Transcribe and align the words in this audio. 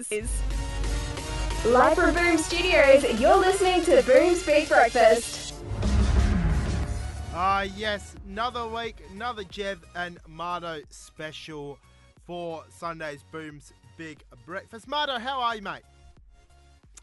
Live 0.00 1.96
from 1.96 2.14
Boom 2.14 2.38
Studios, 2.38 3.20
you're 3.20 3.36
listening 3.36 3.82
to 3.82 4.00
Boom's 4.06 4.44
Big 4.46 4.68
Breakfast. 4.68 5.56
Ah, 7.34 7.62
yes, 7.62 8.14
another 8.28 8.68
week, 8.68 9.02
another 9.12 9.42
Jev 9.42 9.78
and 9.96 10.20
Mardo 10.30 10.84
special 10.90 11.80
for 12.24 12.62
Sunday's 12.70 13.24
Boom's 13.32 13.72
Big 13.96 14.22
Breakfast. 14.46 14.86
Mardo, 14.86 15.18
how 15.18 15.40
are 15.40 15.56
you, 15.56 15.62
mate? 15.62 15.82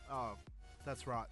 Oh, 0.09 0.37
that's 0.85 1.05
right. 1.05 1.27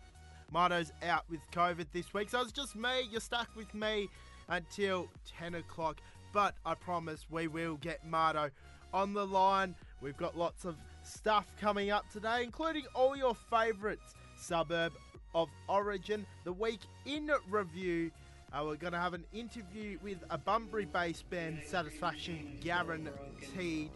Mardo's 0.53 0.91
out 1.01 1.23
with 1.29 1.39
COVID 1.51 1.85
this 1.93 2.13
week, 2.13 2.29
so 2.29 2.41
it's 2.41 2.51
just 2.51 2.75
me. 2.75 3.07
You're 3.09 3.21
stuck 3.21 3.47
with 3.55 3.73
me 3.73 4.09
until 4.49 5.07
10 5.39 5.55
o'clock, 5.55 6.01
but 6.33 6.55
I 6.65 6.73
promise 6.73 7.25
we 7.31 7.47
will 7.47 7.77
get 7.77 8.05
Mardo 8.05 8.51
on 8.93 9.13
the 9.13 9.25
line. 9.25 9.75
We've 10.01 10.17
got 10.17 10.37
lots 10.37 10.65
of 10.65 10.75
stuff 11.03 11.45
coming 11.59 11.91
up 11.91 12.09
today, 12.11 12.43
including 12.43 12.85
all 12.95 13.15
your 13.15 13.35
favourites. 13.49 14.15
Suburb 14.37 14.93
of 15.35 15.49
Origin, 15.67 16.25
the 16.43 16.53
week 16.53 16.81
in 17.05 17.31
review. 17.49 18.11
Uh, 18.51 18.63
we're 18.65 18.75
going 18.75 18.93
to 18.93 18.99
have 18.99 19.13
an 19.13 19.23
interview 19.33 19.97
with 20.03 20.17
a 20.29 20.37
Bunbury 20.37 20.85
based 20.85 21.29
band, 21.29 21.61
Satisfaction 21.65 22.57
Guaranteed. 22.61 23.89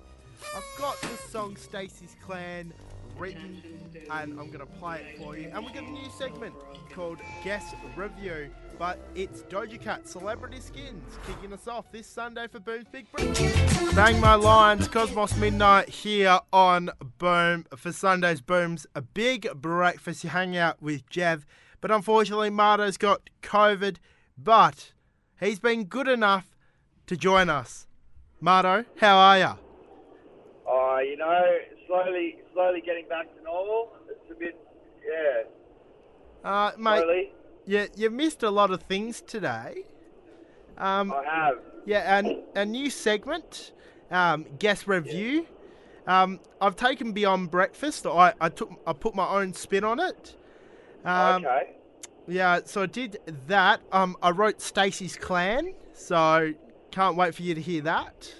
I've 0.55 0.79
got 0.79 0.99
the 1.01 1.17
song 1.29 1.57
Stacey's 1.57 2.15
Clan 2.25 2.73
written 3.17 3.61
and 4.11 4.39
I'm 4.39 4.47
going 4.47 4.59
to 4.59 4.65
play 4.65 5.01
it 5.01 5.21
for 5.21 5.37
you. 5.37 5.51
And 5.53 5.63
we've 5.63 5.73
got 5.73 5.83
a 5.83 5.91
new 5.91 6.09
segment 6.17 6.55
called 6.93 7.19
Guest 7.43 7.75
Review, 7.95 8.49
but 8.79 8.99
it's 9.15 9.41
Doja 9.43 9.81
Cat 9.81 10.07
Celebrity 10.07 10.59
Skins 10.59 11.17
kicking 11.25 11.51
us 11.53 11.67
off 11.67 11.91
this 11.91 12.05
Sunday 12.05 12.47
for 12.47 12.59
Boom's 12.59 12.85
Big 12.91 13.11
Breakfast. 13.11 13.95
Bang 13.95 14.19
my 14.19 14.35
lines, 14.35 14.87
Cosmo's 14.87 15.35
Midnight 15.37 15.89
here 15.89 16.39
on 16.53 16.91
Boom 17.17 17.65
for 17.75 17.91
Sunday's 17.91 18.41
Boom's 18.41 18.85
a 18.93 19.01
big 19.01 19.49
breakfast. 19.55 20.23
You 20.23 20.29
hang 20.29 20.55
out 20.55 20.81
with 20.81 21.09
Jev, 21.09 21.43
but 21.81 21.89
unfortunately, 21.91 22.49
Marto's 22.51 22.97
got 22.97 23.29
COVID, 23.41 23.97
but 24.37 24.93
he's 25.39 25.59
been 25.59 25.85
good 25.85 26.07
enough 26.07 26.55
to 27.07 27.17
join 27.17 27.49
us. 27.49 27.87
Marto, 28.39 28.85
how 28.97 29.17
are 29.17 29.39
you? 29.39 29.51
Oh, 30.67 30.99
you 30.99 31.17
know, 31.17 31.57
slowly, 31.87 32.37
slowly 32.53 32.81
getting 32.81 33.07
back 33.07 33.35
to 33.35 33.43
normal. 33.43 33.93
It's 34.09 34.31
a 34.31 34.35
bit, 34.35 34.55
yeah, 35.03 35.43
Uh, 36.47 36.71
mate, 36.77 36.99
slowly. 36.99 37.31
You, 37.67 37.87
you 37.95 38.09
missed 38.09 38.43
a 38.43 38.49
lot 38.49 38.71
of 38.71 38.81
things 38.83 39.21
today. 39.21 39.83
Um, 40.77 41.11
I 41.11 41.23
have. 41.23 41.55
yeah, 41.85 42.17
and 42.17 42.37
a 42.55 42.65
new 42.65 42.89
segment, 42.89 43.73
um, 44.09 44.45
guest 44.57 44.87
review. 44.87 45.45
Um, 46.07 46.39
I've 46.61 46.75
taken 46.75 47.11
Beyond 47.11 47.51
Breakfast. 47.51 48.05
I, 48.07 48.33
I 48.39 48.49
took 48.49 48.71
I 48.87 48.93
put 48.93 49.13
my 49.13 49.27
own 49.27 49.53
spin 49.53 49.83
on 49.83 49.99
it. 49.99 50.35
Um, 51.03 51.45
okay. 51.45 51.73
Yeah, 52.27 52.59
so 52.65 52.83
I 52.83 52.85
did 52.85 53.19
that. 53.47 53.81
Um, 53.91 54.15
I 54.21 54.31
wrote 54.31 54.61
Stacey's 54.61 55.15
Clan, 55.15 55.73
so 55.93 56.53
can't 56.91 57.15
wait 57.17 57.35
for 57.35 57.41
you 57.41 57.55
to 57.55 57.61
hear 57.61 57.81
that. 57.83 58.33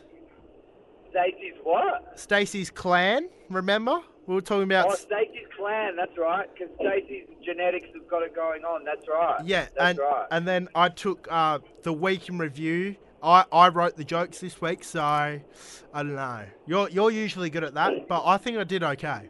Stacey's 1.10 1.56
what? 1.64 2.20
Stacey's 2.20 2.70
Clan, 2.70 3.30
remember? 3.50 4.02
We 4.28 4.36
were 4.36 4.42
talking 4.42 4.64
about 4.64 4.88
Oh, 4.92 4.96
Stacey's 4.96 5.48
clan. 5.58 5.96
That's 5.96 6.18
right. 6.18 6.48
Because 6.54 6.70
Stacey's 6.76 7.28
genetics 7.46 7.88
have 7.94 8.08
got 8.10 8.24
it 8.24 8.36
going 8.36 8.64
on. 8.66 8.84
That's 8.84 9.08
right. 9.08 9.44
Yeah, 9.46 9.68
That's 9.76 9.92
and 9.92 10.00
right. 10.00 10.28
and 10.32 10.48
then 10.48 10.68
I 10.76 10.90
took 10.90 11.28
uh, 11.32 11.60
the 11.84 11.94
week 11.94 12.28
in 12.30 12.38
review. 12.38 12.98
I, 13.24 13.46
I 13.52 13.70
wrote 13.70 13.96
the 13.96 14.04
jokes 14.04 14.40
this 14.40 14.62
week, 14.62 14.84
so 14.84 15.02
I 15.02 15.42
don't 15.96 16.14
know. 16.16 16.44
You're 16.66 16.90
you're 16.90 17.10
usually 17.10 17.50
good 17.50 17.64
at 17.64 17.74
that, 17.76 18.08
but 18.08 18.24
I 18.26 18.38
think 18.38 18.58
I 18.58 18.64
did 18.64 18.84
okay. 18.84 19.30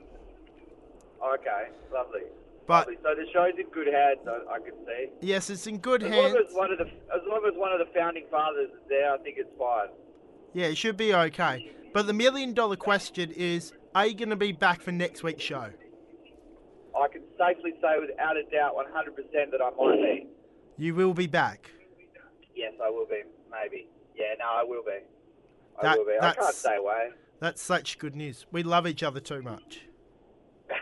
okay, 1.23 1.67
lovely. 1.93 2.21
But 2.65 2.87
lovely. 2.87 2.97
So 3.03 3.09
the 3.15 3.25
show's 3.31 3.53
in 3.57 3.69
good 3.69 3.87
hands. 3.87 4.19
I, 4.27 4.55
I 4.55 4.59
can 4.59 4.73
see. 4.85 5.07
yes, 5.21 5.49
it's 5.49 5.67
in 5.67 5.77
good 5.77 6.03
As 6.03 6.09
hands. 6.11 6.33
long 6.33 6.43
as 6.49 6.53
one 6.55 6.71
of 6.71 6.77
the, 6.79 6.85
as 6.85 7.21
long 7.29 7.41
as 7.47 7.53
one 7.55 7.71
of 7.71 7.79
the 7.79 7.93
founding 7.97 8.25
fathers 8.29 8.69
is 8.73 8.79
there, 8.89 9.13
I 9.13 9.17
think 9.19 9.37
it's 9.37 9.49
fine. 9.57 9.87
Yeah, 10.53 10.65
it 10.65 10.77
should 10.77 10.97
be 10.97 11.13
okay. 11.13 11.71
But 11.93 12.07
the 12.07 12.13
million 12.13 12.53
dollar 12.53 12.75
question 12.75 13.31
is: 13.31 13.71
Are 13.97 14.05
you 14.05 14.13
going 14.13 14.29
to 14.29 14.35
be 14.35 14.51
back 14.51 14.83
for 14.83 14.91
next 14.91 15.23
week's 15.23 15.41
show? 15.41 15.71
I 16.95 17.07
can 17.11 17.23
safely 17.35 17.71
say 17.81 17.99
without 17.99 18.37
a 18.37 18.43
doubt, 18.43 18.75
100% 18.75 19.49
that 19.49 19.59
I 19.59 19.71
might 19.71 19.95
be. 20.03 20.27
You 20.77 20.93
will 20.93 21.15
be 21.15 21.25
back. 21.25 21.71
Yes, 22.55 22.73
I 22.79 22.91
will 22.91 23.07
be. 23.07 23.23
Maybe. 23.49 23.87
Yeah, 24.15 24.35
no, 24.37 24.45
I 24.45 24.63
will 24.63 24.83
be. 24.83 24.99
I 25.79 25.81
That- 25.81 25.97
will 25.97 26.05
be. 26.05 26.11
I 26.21 26.31
can't 26.31 26.53
stay 26.53 26.75
away. 26.75 27.09
That's 27.39 27.59
such 27.59 27.97
good 27.97 28.15
news. 28.15 28.45
We 28.51 28.61
love 28.61 28.85
each 28.85 29.01
other 29.01 29.19
too 29.19 29.41
much. 29.41 29.81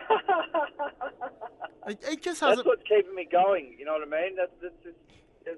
It, 1.88 2.02
it 2.02 2.20
just 2.20 2.40
hasn't. 2.40 2.56
That's 2.56 2.66
what's 2.66 2.82
keeping 2.82 3.14
me 3.14 3.28
going. 3.30 3.76
You 3.78 3.84
know 3.84 3.92
what 3.92 4.02
I 4.02 4.22
mean? 4.22 4.34
That's 4.34 4.50
that's 4.60 4.74
just, 4.82 4.96
that's, 5.44 5.56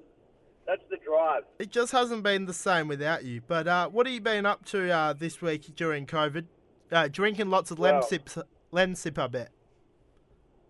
that's 0.67 0.83
the 0.91 0.97
drive. 1.03 1.41
It 1.57 1.71
just 1.71 1.91
hasn't 1.91 2.21
been 2.21 2.45
the 2.45 2.53
same 2.53 2.87
without 2.87 3.25
you. 3.25 3.41
But 3.47 3.67
uh, 3.67 3.89
what 3.89 4.05
have 4.05 4.13
you 4.13 4.21
been 4.21 4.45
up 4.45 4.63
to 4.65 4.91
uh, 4.91 5.13
this 5.13 5.41
week 5.41 5.75
during 5.75 6.05
COVID? 6.05 6.45
Uh, 6.91 7.07
drinking 7.07 7.49
lots 7.49 7.71
of 7.71 7.79
lem 7.79 7.95
Well- 7.95 8.01
sips. 8.03 8.37
Lem 8.71 8.95
sip, 8.95 9.17
I 9.17 9.27
bet. 9.27 9.51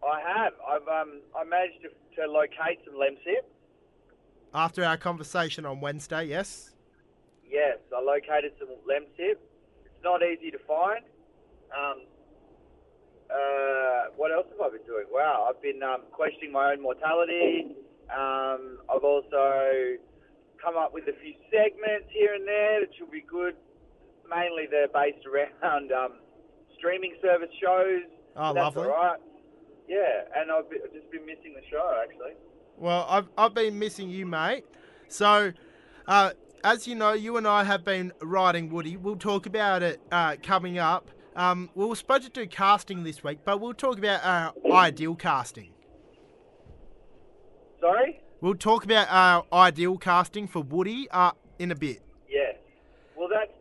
I 0.02 0.22
have. 0.22 0.54
I've 0.68 0.88
um 0.88 1.20
I 1.38 1.44
managed 1.44 1.82
to, 1.82 1.90
to 2.22 2.32
locate 2.32 2.80
some 2.86 2.94
lemsip. 2.96 3.44
After 4.54 4.84
our 4.86 4.98
conversation 4.98 5.66
on 5.66 5.82
Wednesday, 5.82 6.26
yes. 6.26 6.72
Yes, 7.50 7.78
I 7.96 8.02
located 8.02 8.54
some 8.58 8.70
lemsip. 8.88 9.36
It's 9.86 10.04
not 10.04 10.22
easy 10.24 10.52
to 10.52 10.58
find. 10.60 11.04
Um. 11.78 12.04
Uh, 13.30 14.10
what 14.18 14.32
else 14.32 14.48
have 14.50 14.60
I 14.60 14.70
been 14.76 14.86
doing? 14.88 15.06
Wow, 15.12 15.46
I've 15.48 15.62
been 15.62 15.84
um, 15.84 16.02
questioning 16.12 16.52
my 16.52 16.72
own 16.72 16.82
mortality. 16.82 17.76
Um, 18.10 18.80
I've 18.90 19.04
also 19.04 19.98
come 20.58 20.78
up 20.78 20.96
with 20.96 21.04
a 21.04 21.14
few 21.22 21.36
segments 21.52 22.10
here 22.12 22.34
and 22.34 22.48
there 22.48 22.80
that 22.80 22.90
should 22.98 23.12
be 23.12 23.22
good. 23.22 23.54
Mainly 24.30 24.68
they're 24.70 24.88
based 24.88 25.26
around 25.26 25.92
um, 25.92 26.20
streaming 26.78 27.16
service 27.22 27.50
shows. 27.62 28.04
Oh, 28.36 28.54
That's 28.54 28.76
lovely. 28.76 28.84
all 28.84 28.90
right. 28.90 29.20
Yeah, 29.88 30.22
and 30.36 30.52
I've, 30.52 30.70
been, 30.70 30.80
I've 30.86 30.94
just 30.94 31.10
been 31.12 31.26
missing 31.26 31.56
the 31.56 31.62
show 31.70 32.02
actually. 32.04 32.34
Well, 32.78 33.06
I've, 33.10 33.28
I've 33.38 33.54
been 33.54 33.78
missing 33.80 34.10
you, 34.10 34.26
mate. 34.26 34.66
So, 35.08 35.52
uh, 36.08 36.32
as 36.64 36.88
you 36.88 36.96
know, 36.96 37.14
you 37.14 37.38
and 37.38 37.48
I 37.48 37.64
have 37.64 37.84
been 37.84 38.14
writing 38.22 38.70
Woody. 38.70 38.98
We'll 38.98 39.16
talk 39.18 39.46
about 39.48 39.82
it 39.82 40.00
uh, 40.12 40.36
coming 40.44 40.78
up. 40.78 41.10
Um, 41.36 41.70
we 41.74 41.86
were 41.86 41.96
supposed 41.96 42.24
to 42.24 42.30
do 42.30 42.46
casting 42.48 43.04
this 43.04 43.24
week, 43.24 43.40
but 43.44 43.60
we'll 43.60 43.74
talk 43.74 43.98
about 43.98 44.24
our 44.24 44.54
ideal 44.72 45.16
casting. 45.16 45.72
Sorry? 47.80 48.22
We'll 48.42 48.56
talk 48.56 48.84
about 48.84 49.08
our 49.10 49.46
ideal 49.52 49.98
casting 49.98 50.48
for 50.48 50.62
Woody 50.62 51.08
uh, 51.12 51.32
in 51.58 51.72
a 51.72 51.76
bit. 51.76 52.02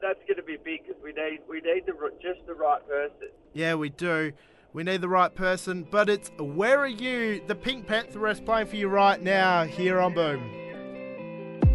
Yeah. 0.08 0.14
Well, 0.14 0.14
that's 0.14 0.18
that's 0.18 0.28
going 0.28 0.36
to 0.36 0.42
be 0.42 0.56
big 0.56 0.86
because 0.86 1.02
we 1.02 1.12
need 1.12 1.40
we 1.48 1.60
need 1.60 1.84
the 1.86 1.92
just 2.22 2.46
the 2.46 2.54
right 2.54 2.86
person. 2.86 3.28
Yeah, 3.52 3.74
we 3.74 3.90
do. 3.90 4.32
We 4.72 4.82
need 4.84 5.00
the 5.00 5.08
right 5.08 5.34
person, 5.34 5.86
but 5.90 6.08
it's 6.08 6.30
Where 6.38 6.80
Are 6.80 6.86
You? 6.86 7.42
The 7.46 7.54
Pink 7.54 7.86
Pantheress 7.86 8.44
playing 8.44 8.66
for 8.66 8.76
you 8.76 8.88
right 8.88 9.20
now 9.20 9.64
here 9.64 9.98
on 9.98 10.14
Boom. 10.14 10.52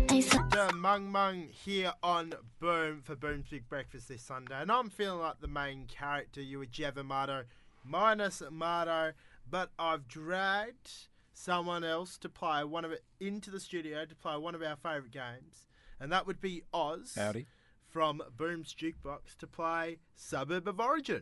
The 0.07 0.71
Mung 0.75 1.11
Mung 1.11 1.47
here 1.49 1.93
on 2.03 2.33
Boom 2.59 3.01
for 3.03 3.15
Boom's 3.15 3.49
Big 3.49 3.67
Breakfast 3.67 4.09
this 4.09 4.21
Sunday. 4.21 4.61
And 4.61 4.71
I'm 4.71 4.89
feeling 4.89 5.19
like 5.19 5.41
the 5.41 5.47
main 5.47 5.87
character. 5.87 6.41
You 6.41 6.59
were 6.59 6.67
Jev 6.67 6.97
Amato, 6.97 7.45
minus 7.83 8.41
Amato, 8.41 9.13
but 9.49 9.71
I've 9.79 10.07
dragged 10.07 10.91
someone 11.33 11.83
else 11.83 12.17
to 12.19 12.29
play 12.29 12.63
one 12.63 12.85
of 12.85 12.91
it 12.91 13.03
into 13.19 13.49
the 13.49 13.59
studio 13.59 14.05
to 14.05 14.15
play 14.15 14.37
one 14.37 14.53
of 14.53 14.61
our 14.61 14.75
favourite 14.75 15.11
games. 15.11 15.67
And 15.99 16.11
that 16.11 16.27
would 16.27 16.41
be 16.41 16.63
Oz 16.73 17.13
Howdy. 17.15 17.47
From 17.93 18.23
Boom's 18.35 18.73
Jukebox 18.73 19.37
to 19.37 19.45
play 19.45 19.99
Suburb 20.15 20.67
of 20.67 20.79
Origin. 20.79 21.21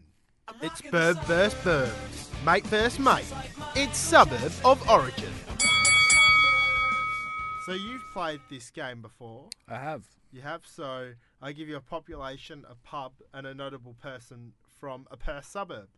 It's 0.62 0.82
Burb 0.82 1.22
versus 1.26 1.60
Burb. 1.66 2.46
Mate 2.46 2.66
versus 2.68 2.98
mate. 2.98 3.26
It's 3.76 3.98
Suburb 3.98 4.54
of 4.64 4.90
Origin. 4.90 5.34
So 7.66 7.74
you've 7.74 8.04
played 8.14 8.40
this 8.50 8.72
game 8.72 9.02
before. 9.02 9.50
I 9.68 9.80
have. 9.80 10.06
You 10.32 10.42
have, 10.42 10.62
so 10.66 11.12
I 11.42 11.52
give 11.52 11.68
you 11.68 11.76
a 11.76 11.82
population, 11.82 12.64
a 12.70 12.76
pub, 12.88 13.12
and 13.34 13.46
a 13.46 13.54
notable 13.54 13.96
person 14.02 14.54
from 14.80 15.08
a 15.12 15.18
Perth 15.18 15.46
suburb. 15.46 15.90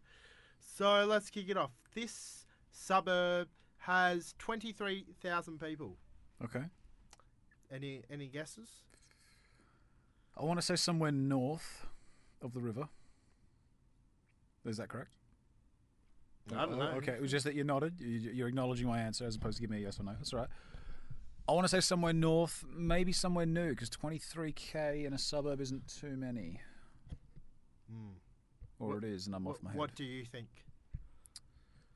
So 0.59 1.05
let's 1.05 1.29
kick 1.29 1.49
it 1.49 1.57
off. 1.57 1.71
This 1.93 2.47
suburb 2.71 3.47
has 3.77 4.33
23,000 4.39 5.59
people. 5.59 5.97
Okay. 6.43 6.63
Any 7.71 8.01
any 8.11 8.27
guesses? 8.27 8.69
I 10.37 10.43
want 10.43 10.59
to 10.59 10.65
say 10.65 10.75
somewhere 10.75 11.11
north 11.11 11.85
of 12.41 12.53
the 12.53 12.59
river. 12.59 12.87
Is 14.65 14.77
that 14.77 14.89
correct? 14.89 15.11
I 16.51 16.65
don't 16.65 16.77
know. 16.77 16.85
Okay, 16.97 17.13
it 17.13 17.21
was 17.21 17.31
just 17.31 17.45
that 17.45 17.53
you 17.55 17.63
nodded. 17.63 17.99
You- 17.99 18.31
You're 18.31 18.47
acknowledging 18.47 18.87
my 18.87 18.99
answer 18.99 19.25
as 19.25 19.35
opposed 19.35 19.57
to 19.57 19.61
giving 19.61 19.77
me 19.77 19.83
a 19.83 19.85
yes 19.87 19.99
or 19.99 20.03
no. 20.03 20.13
That's 20.13 20.33
all 20.33 20.39
right. 20.39 20.49
I 21.47 21.51
want 21.51 21.65
to 21.65 21.69
say 21.69 21.79
somewhere 21.81 22.13
north, 22.13 22.63
maybe 22.73 23.11
somewhere 23.11 23.45
new, 23.45 23.69
because 23.71 23.89
23k 23.89 25.05
in 25.05 25.13
a 25.13 25.17
suburb 25.17 25.59
isn't 25.61 25.87
too 25.87 26.15
many. 26.15 26.59
Hmm. 27.91 28.13
or 28.79 28.97
it 28.97 29.03
is, 29.03 29.27
and 29.27 29.35
I'm 29.35 29.45
off 29.47 29.55
What, 29.55 29.63
my 29.63 29.69
head. 29.71 29.77
what 29.79 29.95
do 29.95 30.03
you 30.03 30.25
think? 30.25 30.47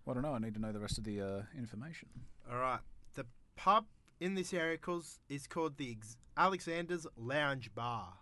Well, 0.05 0.11
I 0.11 0.21
don't 0.21 0.23
know. 0.29 0.35
I 0.35 0.39
need 0.39 0.53
to 0.53 0.59
know 0.61 0.71
the 0.71 0.79
rest 0.79 0.97
of 0.97 1.03
the 1.05 1.21
uh, 1.21 1.41
information. 1.57 2.07
All 2.51 2.57
right. 2.59 2.79
The 3.15 3.25
pub 3.55 3.85
in 4.19 4.35
this 4.35 4.53
area 4.53 4.77
calls, 4.77 5.19
is 5.29 5.47
called 5.47 5.77
the 5.77 5.91
Ex- 5.91 6.17
Alexander's 6.37 7.07
Lounge 7.17 7.73
Bar. 7.73 8.13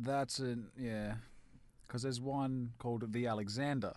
That's 0.00 0.38
an 0.38 0.68
yeah, 0.78 1.14
because 1.86 2.02
there's 2.02 2.20
one 2.20 2.70
called 2.78 3.12
the 3.12 3.26
Alexander, 3.26 3.94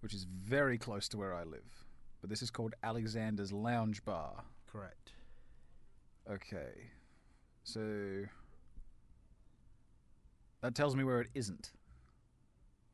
which 0.00 0.14
is 0.14 0.24
very 0.24 0.78
close 0.78 1.08
to 1.10 1.18
where 1.18 1.34
I 1.34 1.44
live. 1.44 1.84
But 2.22 2.30
this 2.30 2.40
is 2.40 2.50
called 2.50 2.74
Alexander's 2.82 3.52
Lounge 3.52 4.02
Bar. 4.02 4.44
Correct. 4.66 5.12
Okay, 6.30 6.90
so 7.64 8.24
that 10.62 10.74
tells 10.74 10.96
me 10.96 11.04
where 11.04 11.20
it 11.20 11.28
isn't. 11.34 11.72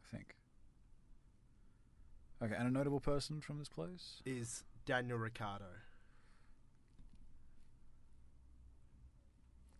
I 0.02 0.16
think. 0.16 0.34
Okay, 2.42 2.54
and 2.58 2.66
a 2.66 2.72
notable 2.72 3.00
person 3.00 3.40
from 3.40 3.60
this 3.60 3.68
place. 3.68 4.20
Is 4.26 4.64
Daniel 4.84 5.18
Ricciardo. 5.18 5.66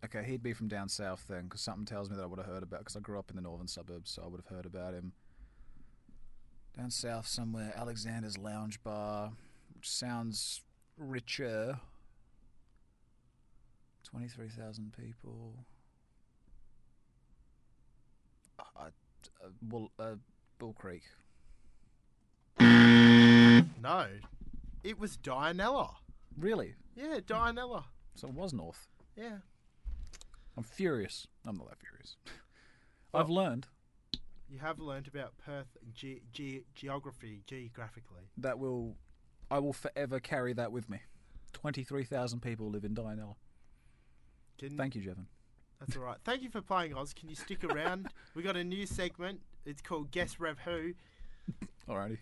Okay, 0.03 0.23
he'd 0.23 0.41
be 0.41 0.53
from 0.53 0.69
down 0.69 0.87
south 0.87 1.25
then, 1.27 1.43
because 1.43 1.61
something 1.61 1.85
tells 1.85 2.09
me 2.09 2.15
that 2.15 2.23
I 2.23 2.25
would 2.25 2.39
have 2.39 2.47
heard 2.47 2.63
about. 2.63 2.79
Because 2.79 2.95
I 2.95 3.01
grew 3.01 3.19
up 3.19 3.29
in 3.29 3.35
the 3.35 3.41
northern 3.41 3.67
suburbs, 3.67 4.11
so 4.11 4.23
I 4.23 4.27
would 4.27 4.39
have 4.39 4.55
heard 4.55 4.65
about 4.65 4.93
him. 4.93 5.11
Down 6.77 6.89
south 6.89 7.27
somewhere, 7.27 7.73
Alexander's 7.75 8.37
Lounge 8.37 8.81
Bar, 8.81 9.33
which 9.75 9.89
sounds 9.89 10.61
richer. 10.97 11.79
Twenty-three 14.03 14.49
thousand 14.49 14.93
people. 14.93 15.65
Uh, 18.57 18.63
uh, 18.85 18.89
Bull, 19.61 19.91
uh, 19.99 20.15
Bull 20.57 20.73
Creek. 20.73 21.03
No. 22.59 24.07
It 24.83 24.97
was 24.97 25.17
Dianella. 25.17 25.95
Really? 26.37 26.75
Yeah, 26.95 27.19
Dianella. 27.19 27.83
So 28.15 28.29
it 28.29 28.33
was 28.33 28.53
north. 28.53 28.87
Yeah. 29.17 29.37
I'm 30.59 30.63
furious. 30.65 31.25
I'm 31.45 31.55
not 31.55 31.69
that 31.69 31.79
furious. 31.79 32.17
I've 33.13 33.29
learned 33.29 33.65
You 34.49 34.59
have 34.59 34.77
learned 34.77 35.07
about 35.07 35.37
Perth 35.37 35.77
ge- 35.93 36.21
ge- 36.33 36.65
geography, 36.75 37.43
geographically. 37.47 38.23
that 38.37 38.59
will 38.59 38.97
I 39.49 39.59
will 39.59 39.71
forever 39.71 40.19
carry 40.19 40.51
that 40.51 40.73
with 40.73 40.89
me. 40.89 40.99
Twenty 41.53 41.83
three 41.85 42.03
thousand 42.03 42.41
people 42.41 42.69
live 42.69 42.83
in 42.83 42.93
Dianella. 42.93 43.35
Can, 44.57 44.75
Thank 44.75 44.95
you, 44.95 45.01
Jevon. 45.01 45.27
That's 45.79 45.95
all 45.95 46.03
right. 46.03 46.17
Thank 46.25 46.41
you 46.41 46.49
for 46.49 46.61
playing, 46.61 46.93
Oz. 46.93 47.13
Can 47.13 47.29
you 47.29 47.35
stick 47.35 47.63
around? 47.63 48.09
we 48.35 48.43
got 48.43 48.57
a 48.57 48.63
new 48.65 48.85
segment. 48.85 49.39
It's 49.65 49.81
called 49.81 50.11
Guess 50.11 50.41
Rev 50.41 50.59
Who. 50.65 50.93
Alrighty. 51.87 52.17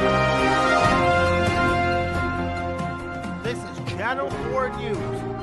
Channel 4.01 4.31
4 4.31 4.77
News. 4.77 4.97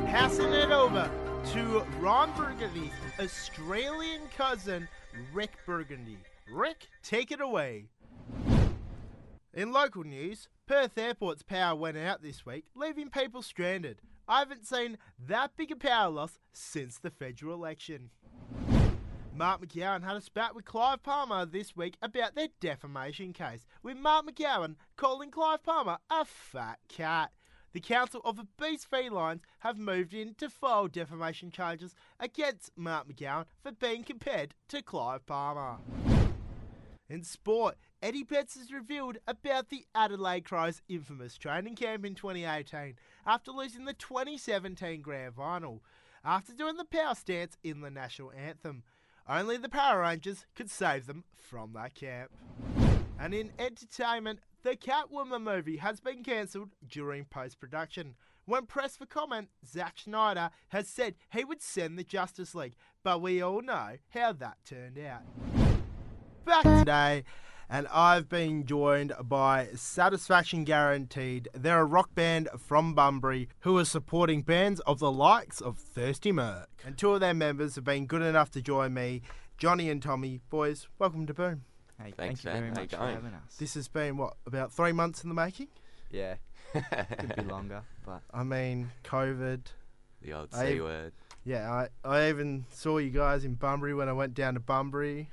Passing 0.06 0.52
it 0.52 0.72
over 0.72 1.08
to 1.52 1.86
Ron 2.00 2.32
Burgundy's 2.36 2.90
Australian 3.20 4.22
cousin, 4.36 4.88
Rick 5.32 5.52
Burgundy. 5.64 6.18
Rick, 6.52 6.88
take 7.04 7.30
it 7.30 7.40
away. 7.40 7.84
In 9.54 9.70
local 9.70 10.02
news, 10.02 10.48
Perth 10.66 10.98
Airport's 10.98 11.44
power 11.44 11.76
went 11.76 11.98
out 11.98 12.20
this 12.20 12.44
week, 12.44 12.64
leaving 12.74 13.10
people 13.10 13.42
stranded. 13.42 14.00
I 14.26 14.40
haven't 14.40 14.66
seen 14.66 14.98
that 15.28 15.52
big 15.56 15.70
a 15.70 15.76
power 15.76 16.10
loss 16.10 16.40
since 16.52 16.98
the 16.98 17.10
federal 17.10 17.54
election. 17.54 18.10
Mark 19.32 19.62
McGowan 19.62 20.02
had 20.02 20.16
a 20.16 20.20
spat 20.20 20.56
with 20.56 20.64
Clive 20.64 21.04
Palmer 21.04 21.46
this 21.46 21.76
week 21.76 21.96
about 22.02 22.34
their 22.34 22.48
defamation 22.58 23.32
case, 23.32 23.64
with 23.84 23.96
Mark 23.96 24.26
McGowan 24.26 24.74
calling 24.96 25.30
Clive 25.30 25.62
Palmer 25.62 25.98
a 26.10 26.24
fat 26.24 26.80
cat. 26.88 27.30
The 27.72 27.80
Council 27.80 28.22
of 28.24 28.38
Obese 28.38 28.86
Felines 28.86 29.42
have 29.58 29.78
moved 29.78 30.14
in 30.14 30.34
to 30.34 30.48
file 30.48 30.88
defamation 30.88 31.50
charges 31.50 31.94
against 32.18 32.70
Mark 32.76 33.06
McGowan 33.08 33.44
for 33.62 33.72
being 33.72 34.04
compared 34.04 34.54
to 34.68 34.82
Clive 34.82 35.26
Palmer. 35.26 35.76
In 37.10 37.24
sport, 37.24 37.76
Eddie 38.02 38.22
Betts 38.22 38.56
has 38.56 38.72
revealed 38.72 39.18
about 39.26 39.68
the 39.68 39.84
Adelaide 39.94 40.44
Crows' 40.44 40.82
infamous 40.88 41.36
training 41.36 41.74
camp 41.74 42.04
in 42.04 42.14
2018 42.14 42.96
after 43.26 43.50
losing 43.50 43.84
the 43.84 43.92
2017 43.92 45.02
Grand 45.02 45.34
Final. 45.34 45.82
After 46.24 46.52
doing 46.52 46.76
the 46.76 46.84
power 46.84 47.14
stance 47.14 47.58
in 47.62 47.80
the 47.80 47.90
national 47.90 48.32
anthem, 48.32 48.82
only 49.28 49.58
the 49.58 49.68
Power 49.68 50.00
Rangers 50.00 50.46
could 50.54 50.70
save 50.70 51.06
them 51.06 51.24
from 51.34 51.74
that 51.74 51.94
camp. 51.94 52.30
And 53.18 53.34
in 53.34 53.52
entertainment, 53.58 54.40
the 54.68 54.76
Catwoman 54.76 55.42
movie 55.42 55.78
has 55.78 55.98
been 55.98 56.22
cancelled 56.22 56.74
during 56.86 57.24
post 57.24 57.58
production. 57.58 58.16
When 58.44 58.66
pressed 58.66 58.98
for 58.98 59.06
comment, 59.06 59.48
Zack 59.66 59.94
Snyder 59.98 60.50
has 60.68 60.88
said 60.88 61.14
he 61.32 61.42
would 61.42 61.62
send 61.62 61.98
the 61.98 62.04
Justice 62.04 62.54
League, 62.54 62.74
but 63.02 63.22
we 63.22 63.40
all 63.40 63.62
know 63.62 63.92
how 64.10 64.34
that 64.34 64.58
turned 64.66 64.98
out. 64.98 65.22
Back 66.44 66.64
today, 66.64 67.24
and 67.70 67.88
I've 67.88 68.28
been 68.28 68.66
joined 68.66 69.14
by 69.22 69.68
Satisfaction 69.74 70.64
Guaranteed. 70.64 71.48
They're 71.54 71.80
a 71.80 71.86
rock 71.86 72.14
band 72.14 72.50
from 72.58 72.92
Bunbury 72.92 73.48
who 73.60 73.78
are 73.78 73.86
supporting 73.86 74.42
bands 74.42 74.80
of 74.80 74.98
the 74.98 75.10
likes 75.10 75.62
of 75.62 75.78
Thirsty 75.78 76.30
Merc. 76.30 76.68
And 76.84 76.98
two 76.98 77.14
of 77.14 77.20
their 77.20 77.32
members 77.32 77.76
have 77.76 77.84
been 77.84 78.04
good 78.04 78.20
enough 78.20 78.50
to 78.50 78.60
join 78.60 78.92
me, 78.92 79.22
Johnny 79.56 79.88
and 79.88 80.02
Tommy. 80.02 80.40
Boys, 80.50 80.88
welcome 80.98 81.26
to 81.26 81.32
Boom. 81.32 81.64
Hey, 81.98 82.12
Thanks, 82.16 82.42
thank 82.42 82.44
you 82.44 82.50
man. 82.50 82.60
very 82.60 82.68
How 82.70 82.74
you 82.76 82.80
much 82.82 82.90
for 82.90 82.96
going? 82.98 83.14
having 83.14 83.34
us. 83.34 83.56
This 83.58 83.74
has 83.74 83.88
been, 83.88 84.16
what, 84.16 84.34
about 84.46 84.72
three 84.72 84.92
months 84.92 85.22
in 85.24 85.28
the 85.28 85.34
making? 85.34 85.68
yeah, 86.10 86.34
could 86.72 87.34
be 87.36 87.42
longer, 87.50 87.82
but 88.06 88.22
I 88.32 88.44
mean, 88.44 88.90
COVID. 89.04 89.60
the 90.22 90.32
old 90.32 90.48
I- 90.54 90.64
C 90.74 90.80
word. 90.80 91.12
Yeah, 91.44 91.70
I, 91.72 91.88
I 92.08 92.28
even 92.28 92.66
saw 92.70 92.98
you 92.98 93.10
guys 93.10 93.44
in 93.44 93.54
Bunbury 93.54 93.94
when 93.94 94.08
I 94.08 94.12
went 94.12 94.34
down 94.34 94.54
to 94.54 94.60
Bunbury. 94.60 95.30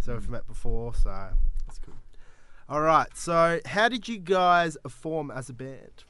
So 0.00 0.12
we've 0.14 0.28
met 0.28 0.46
before, 0.46 0.92
so 0.94 1.30
that's 1.66 1.78
good. 1.78 1.94
All 2.68 2.82
right, 2.82 3.08
so 3.16 3.60
how 3.64 3.88
did 3.88 4.06
you 4.08 4.18
guys 4.18 4.76
form 4.88 5.30
as 5.30 5.48
a 5.48 5.52
band? 5.54 6.04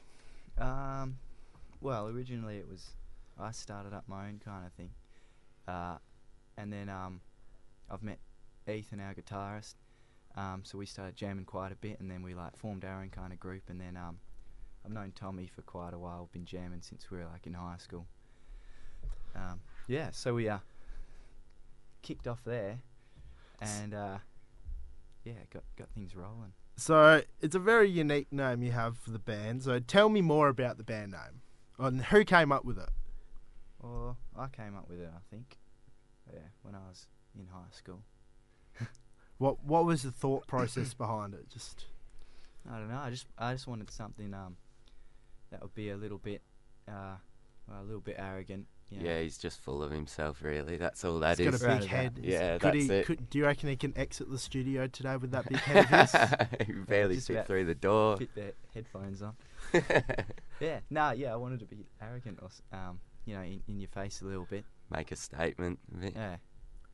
um, 0.57 1.17
well, 1.81 2.07
originally 2.07 2.57
it 2.57 2.67
was 2.69 2.91
I 3.39 3.51
started 3.51 3.93
up 3.93 4.03
my 4.07 4.27
own 4.27 4.41
kind 4.43 4.65
of 4.65 4.71
thing, 4.73 4.89
uh, 5.67 5.97
and 6.57 6.71
then 6.73 6.89
um, 6.89 7.21
I've 7.89 8.03
met 8.03 8.19
Ethan, 8.67 8.99
our 8.99 9.13
guitarist. 9.13 9.75
Um, 10.37 10.61
so 10.63 10.77
we 10.77 10.85
started 10.85 11.15
jamming 11.15 11.45
quite 11.45 11.71
a 11.71 11.75
bit, 11.75 11.99
and 11.99 12.11
then 12.11 12.21
we 12.21 12.33
like 12.33 12.57
formed 12.57 12.83
our 12.83 13.01
own 13.01 13.09
kind 13.09 13.31
of 13.31 13.39
group, 13.39 13.63
and 13.69 13.79
then 13.79 13.95
um, 13.95 14.17
I've 14.83 14.91
known 14.91 15.13
Tommy 15.15 15.47
for 15.47 15.61
quite 15.61 15.93
a 15.93 15.99
while. 15.99 16.29
Been 16.33 16.45
jamming 16.45 16.81
since 16.81 17.09
we 17.09 17.17
were 17.17 17.25
like 17.25 17.47
in 17.47 17.53
high 17.53 17.77
school. 17.77 18.05
Um, 19.35 19.61
yeah, 19.87 20.09
so 20.11 20.33
we 20.33 20.49
uh, 20.49 20.59
kicked 22.01 22.27
off 22.27 22.43
there, 22.43 22.79
and 23.61 23.93
uh, 23.93 24.17
yeah, 25.23 25.33
got 25.53 25.63
got 25.77 25.89
things 25.91 26.15
rolling. 26.15 26.53
So 26.77 27.21
it's 27.41 27.55
a 27.55 27.59
very 27.59 27.89
unique 27.89 28.31
name 28.31 28.61
you 28.61 28.71
have 28.71 28.97
for 28.97 29.11
the 29.11 29.19
band. 29.19 29.63
So 29.63 29.79
tell 29.79 30.09
me 30.09 30.21
more 30.21 30.49
about 30.49 30.77
the 30.77 30.83
band 30.83 31.13
name 31.13 31.41
and 31.79 32.01
who 32.01 32.25
came 32.25 32.51
up 32.51 32.65
with 32.65 32.77
it. 32.77 32.89
Or 33.79 34.17
I 34.37 34.47
came 34.47 34.75
up 34.75 34.89
with 34.89 34.99
it, 34.99 35.09
I 35.13 35.19
think. 35.33 35.57
Yeah, 36.31 36.39
when 36.63 36.75
I 36.75 36.79
was 36.89 37.07
in 37.37 37.47
high 37.47 37.71
school. 37.71 38.01
What 39.37 39.63
what 39.65 39.85
was 39.85 40.03
the 40.03 40.11
thought 40.11 40.47
process 40.47 40.93
behind 40.93 41.33
it? 41.33 41.49
Just 41.49 41.85
I 42.71 42.77
don't 42.79 42.89
know. 42.89 42.97
I 42.99 43.09
just 43.09 43.27
I 43.37 43.53
just 43.53 43.67
wanted 43.67 43.91
something 43.91 44.33
um 44.33 44.55
that 45.51 45.61
would 45.61 45.75
be 45.75 45.89
a 45.89 45.97
little 45.97 46.17
bit 46.17 46.41
uh 46.87 47.15
well, 47.67 47.81
a 47.81 47.83
little 47.83 48.01
bit 48.01 48.15
arrogant. 48.17 48.67
You 48.91 48.99
know. 48.99 49.09
Yeah, 49.09 49.21
he's 49.21 49.39
just 49.39 49.59
full 49.61 49.81
of 49.81 49.89
himself, 49.89 50.43
really. 50.43 50.77
That's 50.77 51.03
all 51.03 51.17
that 51.19 51.39
he's 51.39 51.47
is. 51.47 51.59
got 51.59 51.65
a 51.65 51.73
big 51.73 51.77
about- 51.77 51.89
head. 51.89 52.19
Is- 52.21 52.25
Yeah, 52.33 52.57
could 52.59 52.73
that's 52.75 52.85
he, 52.85 52.91
it. 52.91 53.05
Could, 53.07 53.29
do 53.31 53.39
you 53.39 53.45
reckon 53.45 53.69
he 53.69 53.75
can 53.75 53.97
exit 53.97 54.29
the 54.29 54.37
studio 54.37 54.85
today 54.85 55.17
with 55.17 55.31
that 55.31 55.49
big 55.49 55.57
head 55.57 55.85
of 55.91 56.11
his? 56.11 56.67
he 56.67 56.73
barely 56.73 57.15
Just 57.15 57.27
fit 57.27 57.33
about 57.33 57.47
through 57.47 57.65
the 57.65 57.73
door. 57.75 58.17
Fit 58.17 58.35
their 58.35 58.51
headphones 58.73 59.21
on. 59.23 59.33
Yeah. 60.61 60.79
Nah. 60.89 61.11
Yeah. 61.11 61.33
I 61.33 61.35
wanted 61.35 61.59
to 61.61 61.65
be 61.65 61.85
arrogant 62.01 62.39
or 62.41 62.49
um 62.77 62.99
you 63.25 63.35
know 63.35 63.41
in, 63.41 63.61
in 63.67 63.79
your 63.79 63.89
face 63.89 64.21
a 64.21 64.25
little 64.25 64.45
bit. 64.49 64.63
Make 64.89 65.11
a 65.11 65.15
statement. 65.17 65.79
of 65.93 66.03
it. 66.03 66.13
Yeah. 66.15 66.35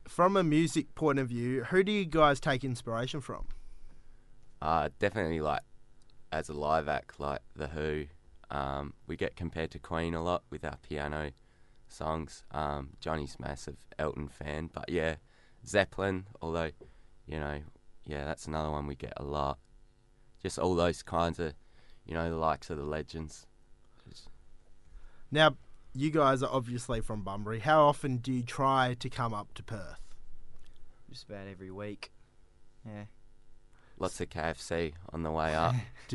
From 0.08 0.36
a 0.36 0.42
music 0.42 0.94
point 0.94 1.18
of 1.18 1.28
view, 1.28 1.64
who 1.64 1.82
do 1.82 1.92
you 1.92 2.04
guys 2.04 2.40
take 2.40 2.64
inspiration 2.64 3.20
from? 3.20 3.46
Uh, 4.60 4.90
definitely 4.98 5.40
like 5.40 5.62
as 6.32 6.48
a 6.48 6.52
live 6.52 6.88
act, 6.88 7.18
like 7.20 7.40
The 7.56 7.68
Who. 7.68 8.06
Um, 8.50 8.94
we 9.06 9.16
get 9.16 9.36
compared 9.36 9.70
to 9.72 9.78
Queen 9.78 10.14
a 10.14 10.22
lot 10.22 10.42
with 10.50 10.64
our 10.64 10.76
piano 10.88 11.32
songs. 11.88 12.44
Um, 12.50 12.90
Johnny's 13.00 13.36
massive 13.38 13.76
Elton 13.98 14.28
fan, 14.28 14.70
but 14.72 14.88
yeah, 14.88 15.16
Zeppelin. 15.66 16.26
Although, 16.40 16.70
you 17.26 17.38
know, 17.40 17.60
yeah, 18.04 18.24
that's 18.24 18.46
another 18.46 18.70
one 18.70 18.86
we 18.86 18.94
get 18.94 19.12
a 19.16 19.24
lot. 19.24 19.58
Just 20.42 20.58
all 20.58 20.74
those 20.74 21.02
kinds 21.02 21.38
of, 21.38 21.54
you 22.04 22.14
know, 22.14 22.28
the 22.28 22.36
likes 22.36 22.68
of 22.70 22.76
the 22.76 22.84
legends. 22.84 23.46
Now, 25.30 25.56
you 25.94 26.10
guys 26.10 26.42
are 26.42 26.50
obviously 26.52 27.00
from 27.00 27.22
Bunbury. 27.22 27.60
How 27.60 27.84
often 27.84 28.18
do 28.18 28.32
you 28.32 28.42
try 28.42 28.94
to 28.98 29.08
come 29.10 29.34
up 29.34 29.52
to 29.54 29.62
Perth? 29.62 30.00
Just 31.10 31.28
about 31.28 31.46
every 31.50 31.70
week. 31.70 32.10
Yeah. 32.86 33.04
Lots 33.98 34.20
of 34.20 34.30
KFC 34.30 34.92
on 35.12 35.22
the 35.22 35.30
way 35.30 35.54
up. 35.54 35.74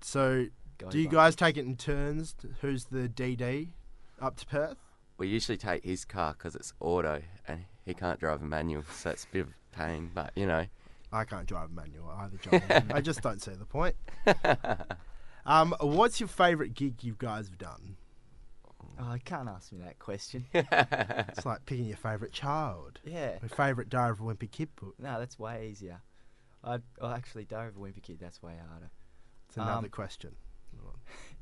So, 0.00 0.46
Go 0.78 0.90
do 0.90 0.98
you 1.00 1.06
Bucks. 1.06 1.14
guys 1.14 1.36
take 1.36 1.56
it 1.56 1.66
in 1.66 1.74
turns? 1.76 2.36
Who's 2.60 2.84
the 2.84 3.08
DD 3.08 3.70
up 4.20 4.36
to 4.36 4.46
Perth? 4.46 4.76
we 5.18 5.26
usually 5.26 5.58
take 5.58 5.82
his 5.82 6.04
car 6.04 6.34
because 6.38 6.54
it's 6.54 6.72
auto 6.78 7.20
and 7.48 7.64
he 7.84 7.92
can't 7.94 8.20
drive 8.20 8.40
a 8.40 8.44
manual, 8.44 8.84
so 8.92 9.10
it's 9.10 9.24
a 9.24 9.28
bit 9.32 9.40
of 9.40 9.48
pain. 9.72 10.12
But 10.14 10.30
you 10.36 10.46
know, 10.46 10.66
I 11.12 11.24
can't 11.24 11.46
drive 11.46 11.70
a 11.70 11.72
manual 11.72 12.08
either, 12.16 12.36
John. 12.36 12.90
I 12.94 13.00
just 13.00 13.20
don't 13.22 13.42
see 13.42 13.50
the 13.54 13.64
point. 13.66 13.96
Um, 15.46 15.74
what's 15.80 16.20
your 16.20 16.28
favourite 16.28 16.74
gig 16.74 17.02
you 17.02 17.16
guys 17.18 17.48
have 17.48 17.56
done? 17.56 17.96
Oh, 19.00 19.10
I 19.10 19.18
can't 19.18 19.48
ask 19.48 19.70
me 19.72 19.78
that 19.84 19.98
question. 19.98 20.46
It's 20.54 21.46
like 21.46 21.64
picking 21.66 21.84
your 21.86 21.96
favourite 21.96 22.32
child. 22.32 22.98
yeah. 23.04 23.38
My 23.40 23.48
favourite 23.48 23.88
Diary 23.88 24.10
of 24.10 24.20
a 24.20 24.22
Wimpy 24.24 24.50
Kid 24.50 24.68
book. 24.76 24.94
No, 24.98 25.18
that's 25.18 25.38
way 25.38 25.68
easier. 25.70 26.00
I 26.64 26.78
oh, 27.00 27.10
actually 27.12 27.44
Diary 27.44 27.68
of 27.68 27.76
a 27.76 27.80
Wimpy 27.80 28.02
Kid. 28.02 28.18
That's 28.20 28.42
way 28.42 28.54
harder. 28.68 28.90
It's 29.48 29.56
another 29.56 29.86
Um, 29.86 29.90
question. 29.90 30.34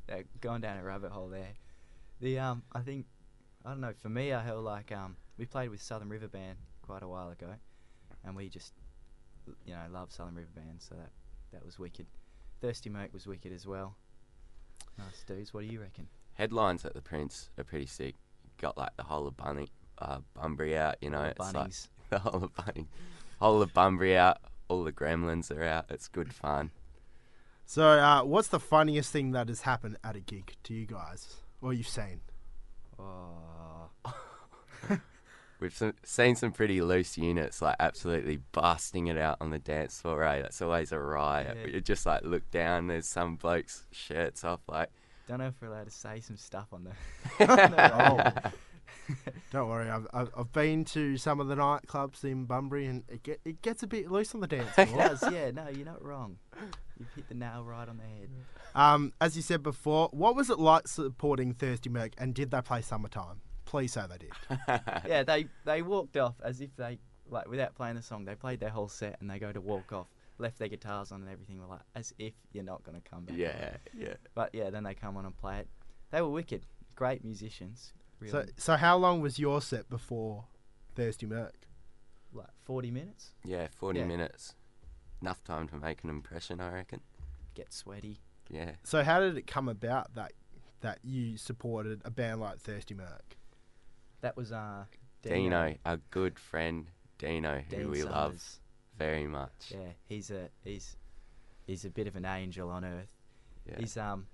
Uh, 0.09 0.17
going 0.41 0.61
down 0.61 0.77
a 0.77 0.83
rabbit 0.83 1.11
hole 1.11 1.29
there. 1.29 1.53
The 2.21 2.39
um, 2.39 2.63
I 2.73 2.81
think 2.81 3.05
I 3.65 3.69
don't 3.69 3.81
know. 3.81 3.93
For 3.99 4.09
me, 4.09 4.33
I 4.33 4.45
feel 4.45 4.61
like 4.61 4.91
um, 4.91 5.17
we 5.37 5.45
played 5.45 5.69
with 5.69 5.81
Southern 5.81 6.09
River 6.09 6.27
Band 6.27 6.57
quite 6.83 7.03
a 7.03 7.07
while 7.07 7.29
ago, 7.29 7.53
and 8.23 8.35
we 8.35 8.49
just 8.49 8.73
you 9.65 9.73
know 9.73 9.81
love 9.91 10.11
Southern 10.11 10.35
River 10.35 10.49
Band, 10.55 10.79
so 10.81 10.95
that 10.95 11.09
that 11.53 11.65
was 11.65 11.77
wicked. 11.79 12.05
Thirsty 12.61 12.89
Merc 12.89 13.13
was 13.13 13.27
wicked 13.27 13.51
as 13.51 13.65
well. 13.67 13.95
Nice 14.97 15.23
dudes. 15.27 15.53
What 15.53 15.61
do 15.61 15.67
you 15.67 15.81
reckon? 15.81 16.07
Headlines 16.37 16.85
at 16.85 16.93
the 16.93 17.01
Prince 17.01 17.49
are 17.57 17.63
pretty 17.63 17.87
sick. 17.87 18.15
Got 18.59 18.77
like 18.77 18.95
the 18.95 19.03
whole 19.03 19.27
of 19.27 19.35
Bunny, 19.37 19.67
uh, 19.99 20.19
Bunbury 20.33 20.77
out. 20.77 20.95
You 21.01 21.09
know, 21.09 21.19
All 21.19 21.25
it's 21.25 21.53
like 21.53 21.71
the 22.09 22.19
whole 22.19 22.43
of 22.43 22.55
Bunny, 22.55 22.87
whole 23.39 23.61
of 23.61 23.73
Bunbury 23.73 24.17
out. 24.17 24.37
All 24.69 24.83
the 24.83 24.91
Gremlins 24.91 25.51
are 25.51 25.63
out. 25.63 25.85
It's 25.89 26.07
good 26.07 26.33
fun. 26.33 26.71
So, 27.65 27.85
uh, 27.85 28.23
what's 28.23 28.47
the 28.47 28.59
funniest 28.59 29.11
thing 29.11 29.31
that 29.31 29.49
has 29.49 29.61
happened 29.61 29.97
at 30.03 30.15
a 30.15 30.19
gig 30.19 30.55
to 30.63 30.73
you 30.73 30.85
guys, 30.85 31.35
or 31.61 31.73
you've 31.73 31.87
seen? 31.87 32.21
Oh, 32.97 33.89
We've 35.59 35.73
some, 35.73 35.93
seen 36.03 36.35
some 36.35 36.51
pretty 36.51 36.81
loose 36.81 37.17
units, 37.17 37.61
like 37.61 37.75
absolutely 37.79 38.39
busting 38.51 39.07
it 39.07 39.17
out 39.17 39.37
on 39.41 39.49
the 39.49 39.59
dance 39.59 39.99
floor. 39.99 40.19
Right, 40.19 40.41
that's 40.43 40.61
always 40.61 40.91
a 40.91 40.99
riot. 40.99 41.57
Yeah. 41.61 41.67
You 41.73 41.81
just 41.81 42.05
like 42.05 42.23
look 42.23 42.49
down. 42.51 42.87
There's 42.87 43.07
some 43.07 43.35
blokes 43.35 43.83
shirts 43.91 44.43
off, 44.43 44.61
like 44.67 44.89
don't 45.27 45.39
know 45.39 45.47
if 45.47 45.55
we're 45.61 45.67
allowed 45.67 45.85
to 45.85 45.91
say 45.91 46.19
some 46.19 46.37
stuff 46.37 46.67
on 46.71 46.85
the. 46.85 47.45
on 47.49 47.71
the 47.71 47.77
radio. 47.77 48.51
Don't 49.51 49.69
worry, 49.69 49.89
I've, 49.89 50.07
I've, 50.13 50.29
I've 50.37 50.51
been 50.51 50.83
to 50.85 51.17
some 51.17 51.39
of 51.39 51.47
the 51.47 51.55
nightclubs 51.55 52.23
in 52.23 52.45
Bunbury, 52.45 52.87
and 52.87 53.03
it, 53.07 53.23
get, 53.23 53.39
it 53.45 53.61
gets 53.61 53.83
a 53.83 53.87
bit 53.87 54.11
loose 54.11 54.35
on 54.35 54.41
the 54.41 54.47
dance 54.47 54.69
It 54.77 54.93
does, 54.93 55.23
yeah. 55.31 55.51
No, 55.51 55.69
you're 55.69 55.85
not 55.85 56.03
wrong. 56.03 56.37
You've 56.99 57.13
hit 57.15 57.29
the 57.29 57.35
nail 57.35 57.63
right 57.63 57.87
on 57.87 57.97
the 57.97 58.03
head. 58.03 58.29
um, 58.75 59.13
as 59.21 59.35
you 59.35 59.41
said 59.41 59.63
before, 59.63 60.09
what 60.11 60.35
was 60.35 60.49
it 60.49 60.59
like 60.59 60.87
supporting 60.87 61.53
Thirsty 61.53 61.89
Merc, 61.89 62.13
and 62.17 62.33
did 62.33 62.51
they 62.51 62.61
play 62.61 62.81
Summertime? 62.81 63.41
Please 63.65 63.93
say 63.93 64.01
they 64.09 64.17
did. 64.17 64.31
yeah, 65.07 65.23
they 65.23 65.47
they 65.65 65.81
walked 65.81 66.15
off 66.15 66.35
as 66.41 66.61
if 66.61 66.75
they 66.77 66.99
like 67.29 67.49
without 67.49 67.75
playing 67.75 67.95
the 67.95 68.01
song. 68.01 68.23
They 68.25 68.35
played 68.35 68.59
their 68.61 68.69
whole 68.69 68.87
set 68.87 69.17
and 69.19 69.29
they 69.29 69.39
go 69.39 69.51
to 69.51 69.59
walk 69.59 69.91
off, 69.91 70.07
left 70.39 70.59
their 70.59 70.67
guitars 70.67 71.11
on 71.11 71.21
and 71.21 71.29
everything. 71.29 71.59
We're 71.59 71.67
like, 71.67 71.81
as 71.95 72.13
if 72.19 72.33
you're 72.51 72.63
not 72.63 72.83
gonna 72.83 73.01
come 73.01 73.25
back. 73.25 73.33
on. 73.33 73.39
yeah, 73.39 73.77
yeah. 73.97 74.13
But 74.35 74.51
yeah, 74.53 74.69
then 74.69 74.83
they 74.83 74.93
come 74.93 75.17
on 75.17 75.25
and 75.25 75.35
play 75.35 75.59
it. 75.59 75.67
They 76.11 76.21
were 76.21 76.29
wicked, 76.29 76.65
great 76.95 77.23
musicians. 77.23 77.93
Really, 78.19 78.31
So, 78.31 78.45
so 78.57 78.75
how 78.77 78.97
long 78.97 79.21
was 79.21 79.37
your 79.39 79.61
set 79.61 79.89
before 79.89 80.45
Thirsty 80.95 81.25
Merc? 81.25 81.53
like 82.33 82.47
40 82.63 82.91
minutes. 82.91 83.31
Yeah, 83.45 83.67
40 83.75 83.99
Yeah. 83.99 84.05
minutes. 84.05 84.53
Enough 85.21 85.43
time 85.43 85.67
to 85.69 85.75
make 85.77 86.03
an 86.03 86.09
impression, 86.09 86.59
I 86.61 86.71
reckon. 86.71 87.01
Get 87.55 87.73
sweaty. 87.73 88.19
Yeah. 88.49 88.73
So 88.83 89.03
how 89.03 89.19
did 89.19 89.37
it 89.37 89.47
come 89.47 89.67
about 89.69 90.13
that 90.15 90.33
that 90.81 90.99
you 91.03 91.37
supported 91.37 92.01
a 92.05 92.11
band 92.11 92.39
like 92.41 92.59
Thirsty 92.59 92.93
Merc? 92.93 93.35
That 94.21 94.37
was 94.37 94.51
uh 94.51 94.85
Dino, 95.23 95.75
our 95.85 95.97
good 96.11 96.37
friend 96.37 96.87
Dino, 97.17 97.63
who 97.69 97.75
Dean 97.75 97.89
we 97.89 98.03
love 98.03 98.33
Summers. 98.39 98.59
Very 98.97 99.27
much. 99.27 99.51
Yeah, 99.71 99.91
he's 100.05 100.31
a 100.31 100.49
he's 100.63 100.95
he's 101.65 101.85
a 101.85 101.89
bit 101.89 102.07
of 102.07 102.15
an 102.15 102.25
angel 102.25 102.69
on 102.69 102.83
earth. 102.85 103.09
Yeah. 103.69 103.75
He's 103.79 103.97
um 103.97 104.27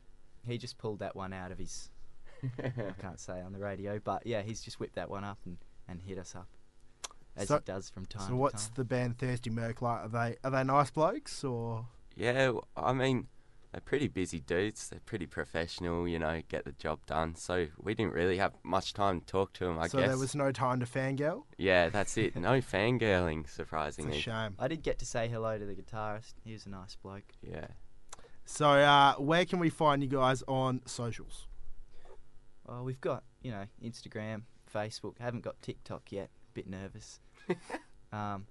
he 0.46 0.58
just 0.58 0.78
pulled 0.78 1.00
that 1.00 1.16
one 1.16 1.34
out 1.34 1.52
of 1.52 1.58
his 1.58 1.90
I 2.62 2.70
can't 3.02 3.20
say 3.20 3.42
on 3.42 3.54
the 3.54 3.60
radio, 3.60 4.00
but 4.04 4.26
yeah, 4.26 4.42
he's 4.42 4.62
just 4.62 4.80
whipped 4.80 4.96
that 4.96 5.10
one 5.10 5.24
up 5.24 5.38
and, 5.46 5.58
and 5.88 6.02
hit 6.02 6.18
us 6.18 6.36
up. 6.36 6.48
As 7.36 7.48
So- 7.48 7.56
he 7.56 7.62
does 7.66 7.90
from 7.90 8.06
time 8.06 8.24
So 8.24 8.30
to 8.30 8.36
what's 8.36 8.66
time. 8.68 8.74
the 8.76 8.84
band 8.84 9.18
Thirsty 9.18 9.50
Merc 9.50 9.82
like? 9.82 10.02
Are 10.02 10.10
they 10.10 10.36
are 10.44 10.52
they 10.52 10.64
nice 10.64 10.92
blokes 10.92 11.44
or? 11.44 11.88
Yeah, 12.16 12.52
I 12.78 12.94
mean, 12.94 13.28
they're 13.74 13.82
pretty 13.82 14.08
busy 14.08 14.40
dudes. 14.40 14.88
They're 14.88 15.00
pretty 15.04 15.26
professional, 15.26 16.08
you 16.08 16.20
know, 16.20 16.42
get 16.48 16.64
the 16.64 16.74
job 16.74 17.00
done. 17.08 17.34
So 17.34 17.66
we 17.82 17.96
didn't 17.96 18.14
really 18.14 18.38
have 18.38 18.54
much 18.62 18.94
time 18.94 19.20
to 19.20 19.26
talk 19.26 19.52
to 19.54 19.66
them, 19.66 19.80
I 19.80 19.88
so 19.88 19.98
guess. 19.98 20.06
So 20.06 20.10
there 20.10 20.20
was 20.20 20.36
no 20.36 20.52
time 20.52 20.80
to 20.80 20.86
fangirl. 20.86 21.44
Yeah, 21.58 21.90
that's 21.90 22.16
it. 22.18 22.36
No 22.36 22.62
fangirling, 22.62 23.42
It's 23.46 23.54
a 23.54 23.56
surprisingly. 23.56 24.20
shame. 24.20 24.54
I 24.60 24.68
did 24.68 24.84
get 24.84 25.00
to 25.00 25.06
say 25.08 25.28
hello 25.28 25.58
to 25.58 25.66
the 25.66 25.74
guitarist. 25.74 26.36
He 26.46 26.54
was 26.54 26.68
a 26.68 26.70
nice 26.70 26.96
bloke. 26.96 27.24
Yeah. 27.42 27.66
So 28.46 28.68
uh, 28.70 29.16
where 29.16 29.46
can 29.46 29.58
we 29.58 29.70
find 29.72 30.04
you 30.04 30.10
guys 30.10 30.44
on 30.48 30.82
socials? 30.86 31.48
Oh, 32.70 32.84
we've 32.84 33.02
got 33.02 33.24
you 33.42 33.52
know 33.52 33.66
Instagram, 33.84 34.44
Facebook. 34.72 35.18
Haven't 35.20 35.42
got 35.42 35.60
TikTok 35.64 36.12
yet. 36.12 36.30
Bit 36.54 36.70
nervous. 36.70 37.20
um, 38.14 38.46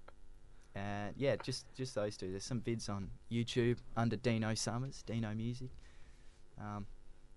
and 0.74 1.14
yeah, 1.16 1.36
just 1.42 1.66
just 1.74 1.94
those 1.94 2.16
two. 2.16 2.30
There's 2.30 2.44
some 2.44 2.60
vids 2.60 2.88
on 2.88 3.10
YouTube 3.30 3.78
under 3.96 4.16
Dino 4.16 4.54
Summers, 4.54 5.02
Dino 5.06 5.34
Music. 5.34 5.68
Um, 6.60 6.86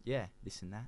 yeah, 0.04 0.28
this 0.44 0.62
and 0.62 0.72
that. 0.74 0.86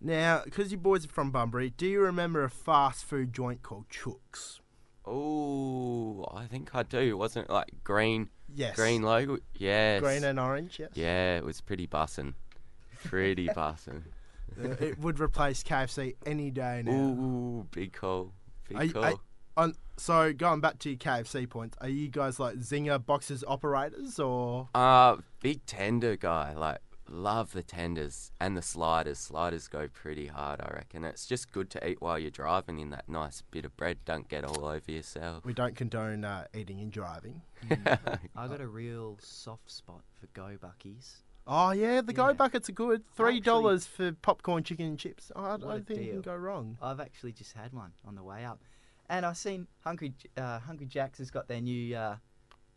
Now, 0.00 0.42
because 0.44 0.72
you 0.72 0.78
boys 0.78 1.04
are 1.04 1.08
from 1.08 1.30
Bunbury, 1.30 1.70
do 1.76 1.86
you 1.86 2.00
remember 2.00 2.42
a 2.44 2.50
fast 2.50 3.04
food 3.04 3.32
joint 3.32 3.62
called 3.62 3.86
Chooks? 3.90 4.60
Oh, 5.06 6.24
I 6.34 6.46
think 6.46 6.74
I 6.74 6.82
do. 6.82 7.16
Wasn't 7.16 7.46
it 7.48 7.52
like 7.52 7.70
green, 7.84 8.30
Yes. 8.54 8.76
green 8.76 9.02
logo? 9.02 9.38
Yes. 9.54 10.00
Green 10.00 10.24
and 10.24 10.38
orange. 10.40 10.78
Yes. 10.78 10.90
Yeah, 10.94 11.36
it 11.36 11.44
was 11.44 11.60
pretty 11.60 11.86
bussin'. 11.86 12.34
Pretty 13.04 13.48
bussin'. 13.56 14.02
Uh, 14.62 14.70
it 14.80 14.98
would 14.98 15.20
replace 15.20 15.62
KFC 15.62 16.14
any 16.26 16.50
day 16.50 16.82
now. 16.84 16.92
Ooh, 16.92 17.66
big 17.70 17.92
call. 17.92 18.32
Big 18.68 18.78
Are 18.78 18.88
call. 18.88 19.04
are- 19.04 19.14
On, 19.56 19.74
so 20.00 20.32
going 20.32 20.60
back 20.60 20.78
to 20.80 20.90
your 20.90 20.98
KFC 20.98 21.48
points, 21.48 21.76
are 21.80 21.88
you 21.88 22.08
guys 22.08 22.40
like 22.40 22.56
Zinger 22.56 23.04
boxes 23.04 23.44
operators 23.46 24.18
or? 24.18 24.68
Uh, 24.74 25.16
big 25.40 25.64
tender 25.66 26.16
guy. 26.16 26.54
Like, 26.54 26.78
love 27.06 27.52
the 27.52 27.62
tenders 27.62 28.32
and 28.40 28.56
the 28.56 28.62
sliders. 28.62 29.18
Sliders 29.18 29.68
go 29.68 29.88
pretty 29.88 30.28
hard, 30.28 30.60
I 30.62 30.72
reckon. 30.74 31.04
It's 31.04 31.26
just 31.26 31.52
good 31.52 31.68
to 31.70 31.86
eat 31.86 32.00
while 32.00 32.18
you're 32.18 32.30
driving 32.30 32.78
in 32.78 32.90
that 32.90 33.08
nice 33.08 33.42
bit 33.50 33.66
of 33.66 33.76
bread. 33.76 33.98
Don't 34.06 34.26
get 34.28 34.44
all 34.44 34.64
over 34.64 34.90
yourself. 34.90 35.44
We 35.44 35.52
don't 35.52 35.76
condone 35.76 36.24
uh, 36.24 36.46
eating 36.54 36.80
and 36.80 36.90
driving. 36.90 37.42
I 37.70 38.48
got 38.48 38.60
a 38.60 38.68
real 38.68 39.18
soft 39.20 39.70
spot 39.70 40.02
for 40.18 40.28
Go 40.32 40.56
Buckies. 40.62 41.16
Oh 41.46 41.72
yeah, 41.72 42.00
the 42.00 42.12
go 42.12 42.32
buckets 42.32 42.68
are 42.68 42.72
good. 42.72 43.02
Three 43.16 43.40
dollars 43.40 43.86
for 43.86 44.12
popcorn, 44.12 44.62
chicken, 44.62 44.86
and 44.86 44.98
chips. 44.98 45.32
Oh, 45.34 45.42
I 45.42 45.56
don't 45.56 45.86
think 45.86 46.02
you 46.02 46.12
can 46.12 46.20
go 46.20 46.36
wrong. 46.36 46.76
I've 46.80 47.00
actually 47.00 47.32
just 47.32 47.54
had 47.54 47.72
one 47.72 47.92
on 48.06 48.14
the 48.14 48.22
way 48.22 48.44
up, 48.44 48.60
and 49.10 49.26
I've 49.26 49.36
seen 49.36 49.66
Hungry 49.84 50.14
uh, 50.38 50.58
Hungry 50.60 50.86
Jack's 50.86 51.18
has 51.18 51.30
got 51.30 51.48
their 51.48 51.60
new 51.60 51.94
uh, 51.94 52.16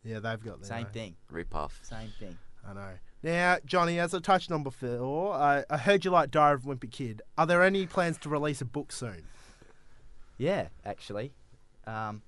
Yeah, 0.02 0.18
they've 0.20 0.42
got 0.44 0.60
their 0.60 0.68
same 0.68 0.86
own. 0.86 0.92
thing. 0.92 1.16
Rip 1.30 1.54
off. 1.54 1.80
Same 1.82 2.10
thing. 2.20 2.36
I 2.68 2.74
know. 2.74 2.90
Now, 3.22 3.56
Johnny, 3.64 3.98
as 3.98 4.12
I 4.14 4.18
touched 4.18 4.52
on 4.52 4.62
before, 4.62 5.32
I, 5.34 5.64
I 5.70 5.78
heard 5.78 6.04
you 6.04 6.10
like 6.10 6.30
Diary 6.30 6.54
of 6.56 6.66
a 6.66 6.68
Wimpy 6.74 6.90
Kid. 6.90 7.22
Are 7.38 7.46
there 7.46 7.62
any 7.62 7.86
plans 7.86 8.18
to 8.18 8.28
release 8.28 8.60
a 8.60 8.66
book 8.66 8.92
soon? 8.92 9.22
Yeah, 10.36 10.68
actually. 10.84 11.32
Um, 11.86 12.20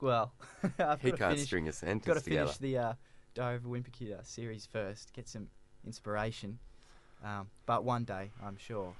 well, 0.00 0.32
I've 0.78 1.00
He 1.00 1.10
got 1.10 1.16
to 1.16 1.16
can't 1.16 1.18
finish, 1.32 1.44
string 1.44 1.68
a 1.68 1.72
sentence 1.72 2.04
got 2.06 2.14
to 2.16 2.20
together. 2.22 2.46
finish 2.46 2.58
the 2.58 2.78
uh, 2.78 2.92
Diary 3.34 3.56
of 3.56 3.64
a 3.64 3.68
Wimpy 3.68 3.92
Kid 3.92 4.12
uh, 4.12 4.22
series 4.22 4.66
first. 4.66 5.12
Get 5.12 5.28
some 5.28 5.48
inspiration. 5.86 6.58
Um, 7.24 7.48
but 7.66 7.84
one 7.84 8.04
day, 8.04 8.30
I'm 8.42 8.56
sure. 8.56 8.94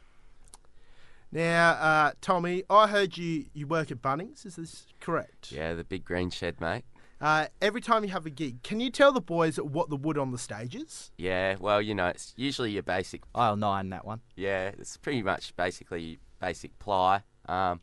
Now, 1.31 1.71
uh, 1.73 2.13
Tommy, 2.21 2.63
I 2.71 2.87
heard 2.87 3.19
you, 3.19 3.47
you 3.53 3.67
work 3.67 3.91
at 3.91 4.01
Bunnings. 4.01 4.47
Is 4.47 4.57
this 4.57 4.87
correct? 5.01 5.53
Yeah, 5.53 5.75
the 5.75 5.85
big 5.85 6.05
green 6.05 6.31
shed, 6.31 6.61
mate. 6.61 6.85
Uh, 7.21 7.47
every 7.61 7.81
time 7.81 8.05
you 8.05 8.11
have 8.11 8.25
a 8.27 8.31
gig, 8.31 8.63
can 8.63 8.79
you 8.81 8.91
tell 8.91 9.13
the 9.13 9.21
boys 9.21 9.57
what 9.57 9.91
the 9.91 9.97
wood 9.97 10.17
on 10.17 10.31
the 10.31 10.39
stage 10.39 10.75
is? 10.77 11.11
Yeah, 11.19 11.57
well, 11.59 11.83
you 11.83 11.95
know, 11.95 12.07
it's 12.07 12.33
usually 12.37 12.71
your 12.71 12.85
basic 12.85 13.23
I'll 13.35 13.57
nine 13.57 13.91
that 13.91 14.05
one. 14.07 14.21
Yeah, 14.37 14.71
it's 14.79 14.97
pretty 14.97 15.23
much 15.23 15.55
basically 15.57 16.21
basic 16.41 16.79
ply. 16.79 17.23
Um, 17.47 17.81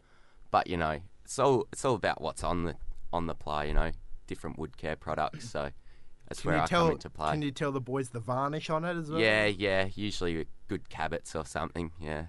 but 0.51 0.67
you 0.67 0.77
know, 0.77 1.01
it's 1.25 1.37
all 1.37 1.67
it's 1.73 1.83
all 1.83 1.95
about 1.95 2.21
what's 2.21 2.43
on 2.45 2.63
the 2.63 2.75
on 3.11 3.27
the 3.27 3.35
ply. 3.35 3.65
You 3.65 3.73
know, 3.73 3.91
different 4.25 4.57
wood 4.57 4.77
care 4.77 4.95
products. 4.95 5.49
So 5.49 5.71
That's 6.29 6.39
Can 6.41 6.47
where 6.51 6.57
you 6.57 6.63
I 6.63 6.65
tell? 6.67 6.83
come 6.85 6.91
into 6.93 7.09
play. 7.09 7.31
Can 7.31 7.41
you 7.41 7.51
tell 7.51 7.73
the 7.73 7.81
boys 7.81 8.09
the 8.09 8.21
varnish 8.21 8.69
on 8.69 8.85
it 8.85 8.95
as 8.95 9.11
well? 9.11 9.19
yeah, 9.19 9.45
yeah. 9.47 9.89
Usually 9.95 10.47
good 10.69 10.89
cabots 10.89 11.35
or 11.35 11.45
something. 11.45 11.91
Yeah. 11.99 12.27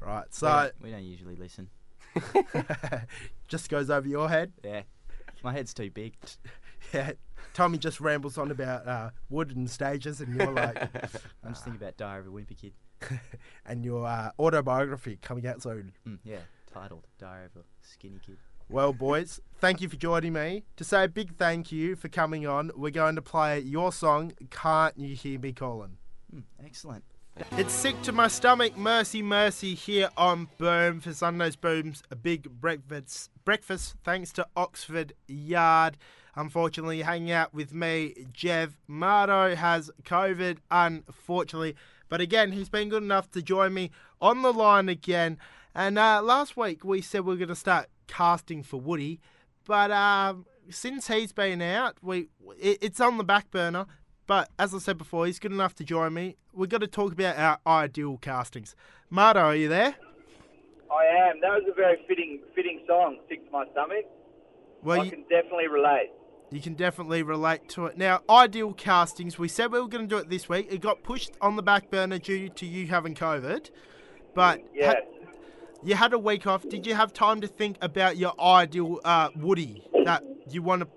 Right. 0.00 0.24
We 0.24 0.28
So 0.30 0.46
don't- 0.48 0.82
we 0.82 0.90
don't 0.90 1.04
usually 1.04 1.36
listen. 1.36 1.68
just 3.48 3.68
goes 3.70 3.90
over 3.90 4.08
your 4.08 4.28
head. 4.28 4.52
Yeah, 4.64 4.82
my 5.42 5.52
head's 5.52 5.74
too 5.74 5.90
big. 5.90 6.14
Yeah. 6.94 7.12
Tommy 7.52 7.76
just 7.78 8.00
rambles 8.00 8.38
on 8.38 8.50
about 8.50 8.88
uh, 8.88 9.10
wooden 9.28 9.68
stages, 9.68 10.20
and 10.22 10.34
you're 10.34 10.50
like, 10.50 10.76
I'm 11.44 11.52
just 11.52 11.62
thinking 11.62 11.80
about 11.80 11.96
Diary 11.98 12.20
of 12.20 12.26
a 12.26 12.30
Wimpy 12.30 12.56
Kid. 12.58 12.72
and 13.66 13.84
your 13.84 14.06
uh, 14.06 14.30
autobiography 14.40 15.18
coming 15.20 15.46
out 15.46 15.62
soon. 15.62 15.92
Mm, 16.08 16.18
yeah, 16.24 16.38
titled 16.72 17.06
Diary 17.18 17.44
of 17.46 17.60
a 17.60 17.64
Skinny 17.82 18.18
Kid. 18.24 18.38
Well, 18.70 18.92
boys, 18.94 19.40
thank 19.60 19.80
you 19.82 19.88
for 19.90 19.96
joining 19.96 20.32
me. 20.32 20.64
To 20.76 20.84
say 20.84 21.04
a 21.04 21.08
big 21.08 21.36
thank 21.36 21.70
you 21.70 21.96
for 21.96 22.08
coming 22.08 22.46
on, 22.46 22.70
we're 22.74 22.90
going 22.90 23.16
to 23.16 23.22
play 23.22 23.60
your 23.60 23.92
song, 23.92 24.32
Can't 24.50 24.98
You 24.98 25.14
Hear 25.14 25.38
Me 25.38 25.52
Calling? 25.52 25.98
Mm, 26.34 26.44
excellent. 26.64 27.04
It's 27.52 27.72
sick 27.72 28.00
to 28.02 28.12
my 28.12 28.28
stomach, 28.28 28.76
mercy, 28.76 29.22
mercy, 29.22 29.74
here 29.74 30.10
on 30.16 30.48
Boom 30.58 31.00
for 31.00 31.12
Sunday's 31.12 31.56
Boom's 31.56 32.02
a 32.10 32.16
big 32.16 32.60
breakfast. 32.60 33.30
Breakfast, 33.44 33.94
thanks 34.04 34.32
to 34.32 34.46
Oxford 34.56 35.14
Yard. 35.26 35.96
Unfortunately, 36.36 37.02
hanging 37.02 37.32
out 37.32 37.52
with 37.54 37.72
me, 37.72 38.26
Jev 38.32 38.74
Mardo 38.88 39.54
has 39.54 39.90
COVID, 40.04 40.58
unfortunately. 40.70 41.76
But 42.08 42.20
again, 42.20 42.52
he's 42.52 42.68
been 42.68 42.88
good 42.88 43.02
enough 43.02 43.30
to 43.32 43.42
join 43.42 43.74
me 43.74 43.90
on 44.20 44.42
the 44.42 44.52
line 44.52 44.88
again. 44.88 45.38
And 45.74 45.98
uh, 45.98 46.20
last 46.22 46.56
week 46.56 46.84
we 46.84 47.00
said 47.00 47.24
we 47.24 47.34
are 47.34 47.38
going 47.38 47.48
to 47.48 47.54
start 47.54 47.88
casting 48.06 48.62
for 48.62 48.80
Woody, 48.80 49.20
but 49.66 49.90
um, 49.90 50.46
since 50.68 51.08
he's 51.08 51.32
been 51.32 51.62
out, 51.62 51.96
we 52.02 52.28
it, 52.58 52.78
it's 52.80 53.00
on 53.00 53.18
the 53.18 53.24
back 53.24 53.50
burner. 53.50 53.86
But 54.30 54.48
as 54.60 54.72
I 54.72 54.78
said 54.78 54.96
before, 54.96 55.26
he's 55.26 55.40
good 55.40 55.50
enough 55.50 55.74
to 55.74 55.82
join 55.82 56.14
me. 56.14 56.36
We've 56.52 56.68
got 56.68 56.82
to 56.82 56.86
talk 56.86 57.12
about 57.12 57.36
our 57.36 57.58
ideal 57.66 58.16
castings. 58.18 58.76
Mardo, 59.12 59.42
are 59.42 59.56
you 59.56 59.66
there? 59.68 59.96
I 60.88 61.28
am. 61.28 61.40
That 61.40 61.50
was 61.50 61.64
a 61.68 61.74
very 61.74 61.96
fitting 62.06 62.38
fitting 62.54 62.80
song, 62.86 63.18
Sick 63.28 63.44
to 63.44 63.50
My 63.50 63.64
Stomach. 63.72 64.04
Well, 64.84 65.00
I 65.00 65.04
you, 65.06 65.10
can 65.10 65.22
definitely 65.22 65.66
relate. 65.66 66.10
you 66.52 66.60
can 66.60 66.74
definitely 66.74 67.24
relate 67.24 67.68
to 67.70 67.86
it. 67.86 67.98
Now, 67.98 68.20
ideal 68.30 68.72
castings, 68.72 69.36
we 69.36 69.48
said 69.48 69.72
we 69.72 69.80
were 69.80 69.88
going 69.88 70.08
to 70.08 70.14
do 70.14 70.18
it 70.18 70.30
this 70.30 70.48
week. 70.48 70.68
It 70.70 70.80
got 70.80 71.02
pushed 71.02 71.32
on 71.40 71.56
the 71.56 71.62
back 71.64 71.90
burner 71.90 72.18
due 72.20 72.50
to 72.50 72.66
you 72.66 72.86
having 72.86 73.16
COVID. 73.16 73.70
But 74.36 74.60
Yes. 74.72 74.94
ha- 74.94 75.26
you 75.82 75.96
had 75.96 76.12
a 76.12 76.18
week 76.20 76.46
off. 76.46 76.68
Did 76.68 76.86
you 76.86 76.94
have 76.94 77.12
time 77.12 77.40
to 77.40 77.48
think 77.48 77.78
about 77.82 78.16
your 78.16 78.40
ideal 78.40 79.00
uh, 79.04 79.30
Woody 79.34 79.82
that 80.04 80.22
you 80.48 80.62
want 80.62 80.82
to? 80.82 80.88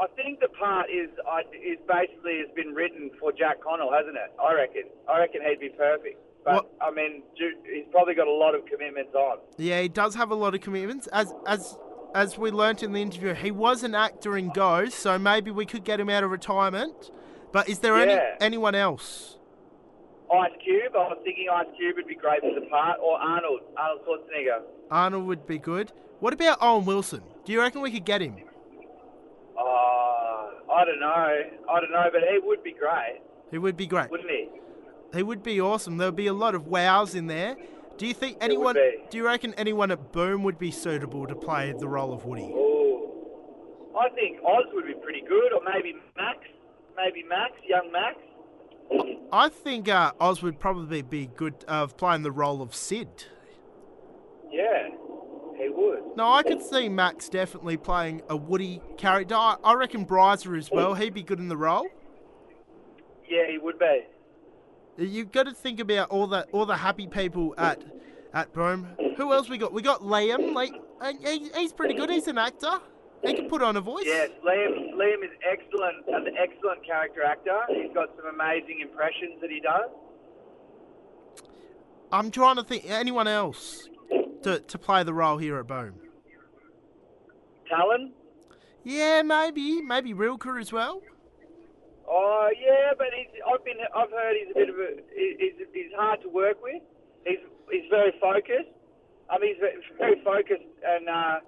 I 0.00 0.06
think 0.14 0.40
the 0.40 0.48
part 0.48 0.86
is 0.90 1.08
I 1.26 1.40
is 1.54 1.78
basically 1.88 2.38
has 2.38 2.54
been 2.54 2.74
written 2.74 3.10
for 3.18 3.32
Jack 3.32 3.60
Connell, 3.62 3.92
hasn't 3.92 4.16
it? 4.16 4.32
I 4.40 4.54
reckon. 4.54 4.84
I 5.08 5.18
reckon 5.18 5.40
he'd 5.42 5.60
be 5.60 5.70
perfect. 5.70 6.18
But 6.44 6.70
I 6.80 6.90
mean, 6.90 7.22
he's 7.34 7.84
probably 7.90 8.14
got 8.14 8.28
a 8.28 8.32
lot 8.32 8.54
of 8.54 8.64
commitments 8.66 9.14
on. 9.14 9.38
Yeah, 9.56 9.82
he 9.82 9.88
does 9.88 10.14
have 10.14 10.30
a 10.30 10.34
lot 10.34 10.54
of 10.54 10.60
commitments. 10.60 11.08
As 11.08 11.34
as 11.46 11.76
as 12.14 12.38
we 12.38 12.50
learnt 12.50 12.82
in 12.82 12.92
the 12.92 13.02
interview, 13.02 13.34
he 13.34 13.50
was 13.50 13.82
an 13.82 13.94
actor 13.94 14.36
in 14.36 14.50
Ghost, 14.50 14.98
so 14.98 15.18
maybe 15.18 15.50
we 15.50 15.66
could 15.66 15.84
get 15.84 16.00
him 16.00 16.08
out 16.08 16.24
of 16.24 16.30
retirement. 16.30 17.10
But 17.52 17.68
is 17.68 17.80
there 17.80 17.96
any 17.96 18.18
anyone 18.40 18.74
else? 18.74 19.36
Ice 20.32 20.52
Cube, 20.62 20.94
I 20.94 21.08
was 21.08 21.18
thinking 21.24 21.48
Ice 21.50 21.66
Cube 21.76 21.96
would 21.96 22.06
be 22.06 22.14
great 22.14 22.40
for 22.40 22.54
the 22.54 22.66
part, 22.66 23.00
or 23.02 23.18
Arnold, 23.18 23.60
Arnold 23.76 24.00
Schwarzenegger. 24.06 24.60
Arnold 24.90 25.26
would 25.26 25.46
be 25.46 25.58
good. 25.58 25.90
What 26.20 26.34
about 26.34 26.58
Owen 26.60 26.84
Wilson? 26.84 27.22
Do 27.44 27.52
you 27.52 27.60
reckon 27.60 27.80
we 27.80 27.90
could 27.90 28.04
get 28.04 28.20
him? 28.20 28.36
Uh, 30.68 30.72
I 30.72 30.84
don't 30.84 31.00
know. 31.00 31.06
I 31.70 31.80
don't 31.80 31.90
know, 31.90 32.08
but 32.12 32.22
he 32.22 32.38
would 32.42 32.62
be 32.62 32.72
great, 32.72 33.20
He 33.50 33.58
would 33.58 33.76
be 33.76 33.86
great. 33.86 34.10
wouldn't 34.10 34.30
he? 34.30 34.48
He 35.14 35.22
would 35.22 35.42
be 35.42 35.60
awesome. 35.60 35.96
There 35.96 36.08
would 36.08 36.16
be 36.16 36.26
a 36.26 36.32
lot 36.34 36.54
of 36.54 36.66
wows 36.66 37.14
in 37.14 37.26
there. 37.28 37.56
Do 37.96 38.06
you 38.06 38.14
think 38.14 38.36
anyone? 38.40 38.74
Do 38.74 39.16
you 39.16 39.24
reckon 39.24 39.54
anyone 39.54 39.90
at 39.90 40.12
Boom 40.12 40.42
would 40.44 40.58
be 40.58 40.70
suitable 40.70 41.26
to 41.26 41.34
play 41.34 41.72
the 41.76 41.88
role 41.88 42.12
of 42.12 42.24
Woody? 42.26 42.42
Ooh. 42.42 43.08
I 43.98 44.08
think 44.10 44.38
Oz 44.44 44.66
would 44.74 44.86
be 44.86 44.94
pretty 44.94 45.22
good, 45.22 45.52
or 45.52 45.60
maybe 45.74 45.94
Max. 46.16 46.38
Maybe 46.96 47.24
Max, 47.28 47.52
young 47.66 47.90
Max. 47.90 48.16
I 49.32 49.48
think 49.48 49.88
uh, 49.88 50.12
Oz 50.20 50.42
would 50.42 50.60
probably 50.60 51.02
be 51.02 51.26
good 51.26 51.64
of 51.66 51.96
playing 51.96 52.22
the 52.22 52.30
role 52.30 52.62
of 52.62 52.74
Sid. 52.74 53.08
Yeah, 54.50 54.88
would. 55.78 56.16
No, 56.16 56.32
I 56.32 56.42
could 56.42 56.60
see 56.62 56.88
Max 56.88 57.28
definitely 57.28 57.76
playing 57.76 58.22
a 58.28 58.36
Woody 58.36 58.82
character. 58.96 59.34
I, 59.34 59.56
I 59.62 59.74
reckon 59.74 60.04
Bryza 60.04 60.56
as 60.58 60.70
well. 60.70 60.94
He'd 60.94 61.14
be 61.14 61.22
good 61.22 61.38
in 61.38 61.48
the 61.48 61.56
role. 61.56 61.86
Yeah, 63.28 63.46
he 63.48 63.58
would 63.58 63.78
be. 63.78 64.04
You've 64.98 65.30
got 65.30 65.44
to 65.44 65.52
think 65.52 65.78
about 65.78 66.10
all 66.10 66.26
the 66.26 66.44
all 66.50 66.66
the 66.66 66.76
happy 66.76 67.06
people 67.06 67.54
at 67.56 67.84
at 68.34 68.52
Boom. 68.52 68.88
Who 69.16 69.32
else 69.32 69.48
we 69.48 69.58
got? 69.58 69.72
We 69.72 69.82
got 69.82 70.00
Liam. 70.02 70.54
Like 70.54 70.72
he, 71.24 71.50
he's 71.54 71.72
pretty 71.72 71.94
good. 71.94 72.10
He's 72.10 72.26
an 72.26 72.38
actor. 72.38 72.80
He 73.24 73.34
can 73.34 73.48
put 73.48 73.62
on 73.62 73.76
a 73.76 73.80
voice. 73.80 74.04
Yes, 74.06 74.30
Liam. 74.44 74.94
Liam 74.94 75.24
is 75.24 75.30
excellent, 75.48 76.06
an 76.08 76.34
excellent 76.36 76.84
character 76.84 77.22
actor. 77.22 77.60
He's 77.68 77.92
got 77.92 78.08
some 78.16 78.32
amazing 78.32 78.80
impressions 78.80 79.40
that 79.40 79.50
he 79.50 79.60
does. 79.60 79.90
I'm 82.10 82.30
trying 82.30 82.56
to 82.56 82.64
think 82.64 82.84
anyone 82.88 83.28
else 83.28 83.88
to 84.42 84.60
to 84.60 84.78
play 84.78 85.02
the 85.02 85.14
role 85.14 85.38
here 85.38 85.58
at 85.58 85.66
Boom. 85.66 85.94
Talon. 87.68 88.12
Yeah, 88.84 89.22
maybe 89.22 89.82
maybe 89.82 90.12
Rilke 90.14 90.58
as 90.58 90.72
well. 90.72 91.02
Oh 92.08 92.48
yeah, 92.58 92.92
but 92.96 93.08
he's. 93.14 93.28
I've 93.46 93.64
been. 93.64 93.76
I've 93.94 94.10
heard 94.10 94.36
he's 94.40 94.50
a 94.50 94.54
bit 94.58 94.68
of 94.70 94.76
a. 94.76 94.88
He's, 95.14 95.66
he's 95.74 95.92
hard 95.96 96.22
to 96.22 96.28
work 96.28 96.62
with. 96.62 96.82
He's. 97.26 97.38
He's 97.70 97.84
very 97.90 98.12
focused. 98.20 98.72
I 99.30 99.38
mean, 99.38 99.54
he's 99.54 99.62
very 99.98 100.22
focused, 100.24 100.64
and 100.82 101.08
uh, 101.08 101.40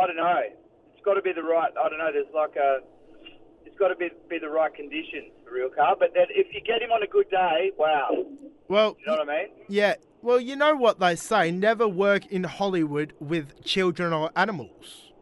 I 0.00 0.06
don't 0.06 0.16
know. 0.16 0.40
It's 0.42 1.04
got 1.04 1.14
to 1.14 1.22
be 1.22 1.32
the 1.32 1.42
right. 1.42 1.70
I 1.78 1.88
don't 1.88 1.98
know. 1.98 2.10
There's 2.12 2.26
like 2.34 2.56
a. 2.56 2.80
It's 3.64 3.78
got 3.78 3.88
to 3.88 3.96
be 3.96 4.08
be 4.28 4.38
the 4.40 4.48
right 4.48 4.74
conditions 4.74 5.30
for 5.44 5.54
real 5.54 5.70
car. 5.70 5.94
But 5.96 6.14
then 6.14 6.26
if 6.30 6.52
you 6.52 6.60
get 6.60 6.82
him 6.82 6.90
on 6.90 7.04
a 7.04 7.06
good 7.06 7.30
day, 7.30 7.70
wow. 7.78 8.10
Well, 8.66 8.96
you 8.98 9.06
know 9.06 9.18
what 9.18 9.28
I 9.28 9.42
mean? 9.42 9.48
yeah. 9.68 9.94
Well, 10.20 10.40
you 10.40 10.56
know 10.56 10.74
what 10.74 10.98
they 10.98 11.14
say: 11.16 11.50
never 11.50 11.86
work 11.88 12.26
in 12.26 12.44
Hollywood 12.44 13.12
with 13.20 13.64
children 13.64 14.12
or 14.12 14.30
animals. 14.36 15.12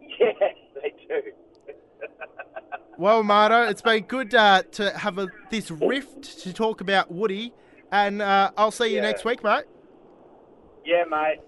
Yes, 0.18 0.54
they 0.74 0.90
do. 1.08 1.22
Well, 2.98 3.22
Marto, 3.22 3.64
it's 3.64 3.82
been 3.82 4.04
good 4.04 4.34
uh, 4.34 4.62
to 4.72 4.90
have 4.96 5.18
a, 5.18 5.28
this 5.50 5.70
rift 5.70 6.40
to 6.40 6.54
talk 6.54 6.80
about 6.80 7.10
Woody, 7.10 7.52
and 7.92 8.22
uh, 8.22 8.52
I'll 8.56 8.70
see 8.70 8.88
you 8.88 8.96
Yeah. 8.96 9.02
next 9.02 9.24
week, 9.26 9.44
mate. 9.44 9.64
Yeah, 10.86 11.04
mate. 11.04 11.40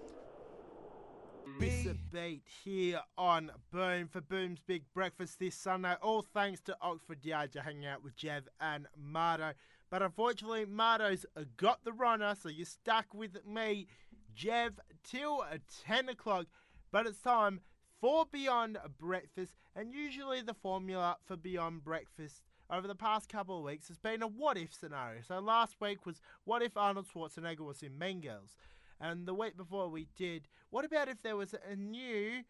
Miss 1.59 1.87
a 1.87 1.95
beat 2.13 2.43
here 2.63 3.01
on 3.17 3.51
Boom 3.71 4.07
for 4.07 4.21
Boom's 4.21 4.59
Big 4.59 4.83
Breakfast 4.93 5.39
this 5.39 5.55
Sunday. 5.55 5.95
All 6.01 6.21
thanks 6.21 6.61
to 6.61 6.77
Oxford 6.81 7.25
Yard 7.25 7.51
to 7.53 7.61
hang 7.61 7.83
out 7.85 8.03
with 8.03 8.15
Jev 8.15 8.43
and 8.61 8.85
Marto. 8.95 9.53
But 9.89 10.03
unfortunately, 10.03 10.65
Marto's 10.65 11.25
got 11.57 11.83
the 11.83 11.93
runner, 11.93 12.35
so 12.39 12.49
you're 12.49 12.65
stuck 12.65 13.13
with 13.13 13.45
me, 13.45 13.87
Jev, 14.37 14.73
till 15.03 15.43
10 15.85 16.09
o'clock. 16.09 16.45
But 16.91 17.07
it's 17.07 17.21
time 17.21 17.61
for 17.99 18.25
Beyond 18.31 18.77
Breakfast, 18.97 19.53
and 19.75 19.93
usually 19.93 20.41
the 20.41 20.53
formula 20.53 21.17
for 21.25 21.35
Beyond 21.35 21.83
Breakfast 21.83 22.41
over 22.69 22.87
the 22.87 22.95
past 22.95 23.29
couple 23.29 23.57
of 23.57 23.63
weeks 23.63 23.87
has 23.87 23.97
been 23.97 24.21
a 24.21 24.27
what 24.27 24.57
if 24.57 24.73
scenario. 24.73 25.21
So 25.27 25.39
last 25.39 25.75
week 25.81 26.05
was 26.05 26.21
what 26.45 26.61
if 26.61 26.77
Arnold 26.77 27.07
Schwarzenegger 27.13 27.61
was 27.61 27.81
in 27.81 27.97
Mean 27.97 28.21
Girls? 28.21 28.55
And 29.01 29.25
the 29.25 29.33
week 29.33 29.57
before 29.57 29.89
we 29.89 30.07
did, 30.15 30.47
what 30.69 30.85
about 30.85 31.09
if 31.09 31.21
there 31.21 31.35
was 31.35 31.53
a 31.53 31.75
new 31.75 32.43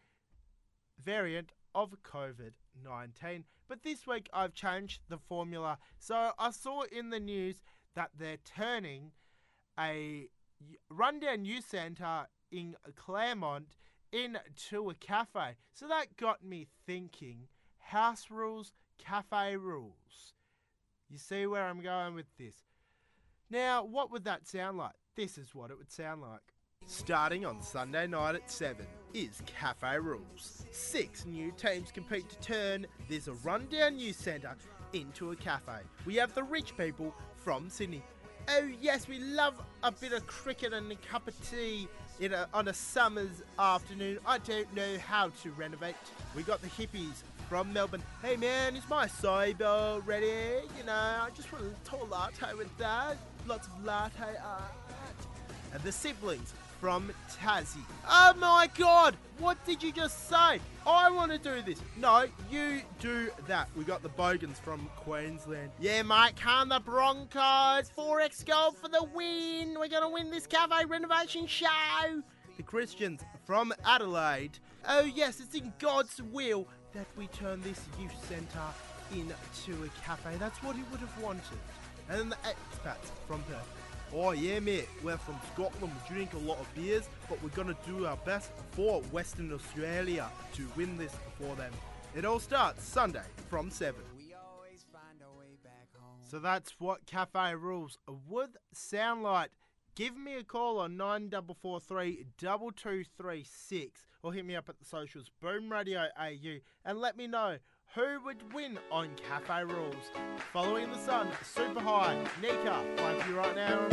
variant 1.02 1.52
of 1.74 1.94
COVID 2.02 2.52
19? 2.84 3.44
But 3.68 3.82
this 3.82 4.06
week 4.06 4.28
I've 4.32 4.54
changed 4.54 5.02
the 5.08 5.18
formula. 5.18 5.78
So 5.98 6.32
I 6.38 6.50
saw 6.50 6.82
in 6.90 7.10
the 7.10 7.20
news 7.20 7.62
that 7.94 8.10
they're 8.18 8.38
turning 8.44 9.12
a 9.78 10.28
rundown 10.88 11.44
youth 11.44 11.68
centre 11.68 12.26
in 12.50 12.76
Claremont 12.96 13.76
into 14.12 14.90
a 14.90 14.94
cafe. 14.94 15.56
So 15.72 15.86
that 15.88 16.16
got 16.16 16.44
me 16.44 16.66
thinking 16.86 17.48
house 17.78 18.26
rules, 18.30 18.72
cafe 18.98 19.56
rules. 19.56 20.34
You 21.08 21.18
see 21.18 21.46
where 21.46 21.64
I'm 21.64 21.82
going 21.82 22.14
with 22.14 22.36
this? 22.38 22.54
Now, 23.50 23.84
what 23.84 24.12
would 24.12 24.24
that 24.24 24.46
sound 24.46 24.78
like? 24.78 24.94
This 25.16 25.36
is 25.36 25.54
what 25.54 25.70
it 25.70 25.78
would 25.78 25.90
sound 25.90 26.22
like. 26.22 26.54
Starting 26.92 27.46
on 27.46 27.62
Sunday 27.62 28.08
night 28.08 28.34
at 28.34 28.50
7 28.50 28.84
is 29.14 29.40
Cafe 29.46 29.98
Rules. 29.98 30.66
Six 30.72 31.24
new 31.24 31.52
teams 31.52 31.92
compete 31.92 32.28
to 32.28 32.38
turn 32.40 32.84
this 33.08 33.28
rundown 33.44 33.96
news 33.96 34.16
centre 34.16 34.56
into 34.92 35.30
a 35.30 35.36
cafe. 35.36 35.78
We 36.04 36.16
have 36.16 36.34
the 36.34 36.42
rich 36.42 36.76
people 36.76 37.14
from 37.36 37.70
Sydney. 37.70 38.02
Oh, 38.48 38.68
yes, 38.80 39.06
we 39.06 39.20
love 39.20 39.54
a 39.84 39.92
bit 39.92 40.12
of 40.12 40.26
cricket 40.26 40.72
and 40.72 40.90
a 40.90 40.96
cup 40.96 41.28
of 41.28 41.50
tea 41.50 41.86
in 42.18 42.32
a, 42.32 42.48
on 42.52 42.66
a 42.66 42.74
summer's 42.74 43.42
afternoon. 43.56 44.18
I 44.26 44.38
don't 44.38 44.74
know 44.74 44.98
how 44.98 45.28
to 45.42 45.52
renovate. 45.52 45.94
We 46.34 46.42
got 46.42 46.60
the 46.60 46.68
hippies 46.68 47.22
from 47.48 47.72
Melbourne. 47.72 48.02
Hey 48.20 48.36
man, 48.36 48.74
is 48.74 48.88
my 48.88 49.06
soy 49.06 49.54
bowl 49.56 50.00
ready? 50.00 50.66
You 50.76 50.84
know, 50.84 50.92
I 50.92 51.28
just 51.36 51.52
want 51.52 51.66
a 51.66 51.88
tall 51.88 52.08
latte 52.10 52.52
with 52.58 52.76
that. 52.78 53.16
Lots 53.46 53.68
of 53.68 53.84
latte 53.84 54.36
art. 54.44 54.62
And 55.72 55.80
the 55.84 55.92
siblings 55.92 56.52
from 56.80 57.12
Tassie. 57.30 57.84
Oh 58.08 58.32
my 58.38 58.68
god, 58.76 59.14
what 59.38 59.62
did 59.66 59.82
you 59.82 59.92
just 59.92 60.28
say? 60.28 60.58
I 60.86 61.10
want 61.10 61.30
to 61.30 61.38
do 61.38 61.60
this. 61.60 61.80
No, 61.98 62.24
you 62.50 62.80
do 62.98 63.28
that. 63.46 63.68
We 63.76 63.84
got 63.84 64.02
the 64.02 64.08
Bogans 64.08 64.58
from 64.58 64.88
Queensland. 64.96 65.70
Yeah, 65.78 66.02
mate, 66.02 66.36
can 66.36 66.70
the 66.70 66.80
Broncos. 66.80 67.90
4x 67.96 68.46
gold 68.46 68.78
for 68.78 68.88
the 68.88 69.04
win. 69.14 69.76
We're 69.78 69.88
going 69.88 70.02
to 70.02 70.08
win 70.08 70.30
this 70.30 70.46
cafe 70.46 70.86
renovation 70.86 71.46
show. 71.46 71.68
The 72.56 72.62
Christians 72.62 73.20
from 73.44 73.74
Adelaide. 73.84 74.58
Oh, 74.88 75.04
yes, 75.04 75.40
it's 75.40 75.54
in 75.54 75.72
God's 75.78 76.22
will 76.32 76.66
that 76.94 77.06
we 77.16 77.26
turn 77.28 77.60
this 77.60 77.80
youth 78.00 78.14
centre 78.26 78.58
into 79.12 79.84
a 79.84 79.88
cafe. 80.04 80.36
That's 80.38 80.62
what 80.62 80.76
he 80.76 80.82
would 80.90 81.00
have 81.00 81.22
wanted. 81.22 81.42
And 82.08 82.18
then 82.18 82.28
the 82.30 82.36
expats 82.36 83.10
from 83.28 83.42
Perth. 83.42 83.68
Oh 84.12 84.32
yeah, 84.32 84.58
mate. 84.58 84.88
We're 85.04 85.16
from 85.16 85.38
Scotland. 85.52 85.92
We 85.94 86.14
drink 86.14 86.32
a 86.34 86.38
lot 86.38 86.58
of 86.58 86.74
beers, 86.74 87.08
but 87.28 87.40
we're 87.42 87.50
gonna 87.50 87.76
do 87.86 88.06
our 88.06 88.16
best 88.18 88.50
for 88.72 89.00
Western 89.12 89.52
Australia 89.52 90.28
to 90.54 90.68
win 90.76 90.96
this 90.96 91.14
for 91.38 91.54
them. 91.54 91.72
It 92.16 92.24
all 92.24 92.40
starts 92.40 92.82
Sunday 92.82 93.22
from 93.48 93.70
seven. 93.70 94.02
So 96.28 96.38
that's 96.38 96.74
what 96.78 97.06
Cafe 97.06 97.54
Rules 97.54 97.98
would 98.28 98.56
sound 98.72 99.22
like. 99.22 99.50
Give 99.94 100.16
me 100.16 100.36
a 100.36 100.44
call 100.44 100.78
on 100.78 100.96
9443 100.96 102.26
2236 102.38 104.06
or 104.22 104.32
hit 104.32 104.44
me 104.44 104.54
up 104.54 104.68
at 104.68 104.78
the 104.78 104.84
socials 104.84 105.30
Boom 105.40 105.70
Radio 105.70 106.06
AU 106.18 106.60
and 106.84 106.98
let 106.98 107.16
me 107.16 107.26
know 107.26 107.58
who 107.94 108.20
would 108.24 108.52
win 108.52 108.78
on 108.90 109.10
Cafe 109.28 109.64
Rules. 109.64 109.94
Following 110.52 110.90
the 110.92 110.98
Sun, 110.98 111.28
Super 111.42 111.80
High, 111.80 112.16
NEEKA, 112.40 112.96
for 113.22 113.28
you 113.28 113.36
right 113.36 113.56
now. 113.56 113.88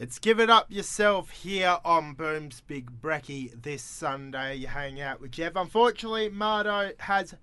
It's 0.00 0.18
Give 0.18 0.40
It 0.40 0.50
Up 0.50 0.70
Yourself 0.70 1.30
here 1.30 1.78
on 1.84 2.14
Boom's 2.14 2.60
Big 2.62 2.90
Brecky 3.00 3.50
this 3.62 3.82
Sunday. 3.82 4.56
You 4.56 4.66
hang 4.68 5.00
out 5.00 5.20
with 5.20 5.32
Jeff. 5.32 5.52
Unfortunately, 5.54 6.30
Mardo 6.30 6.98
has 7.00 7.34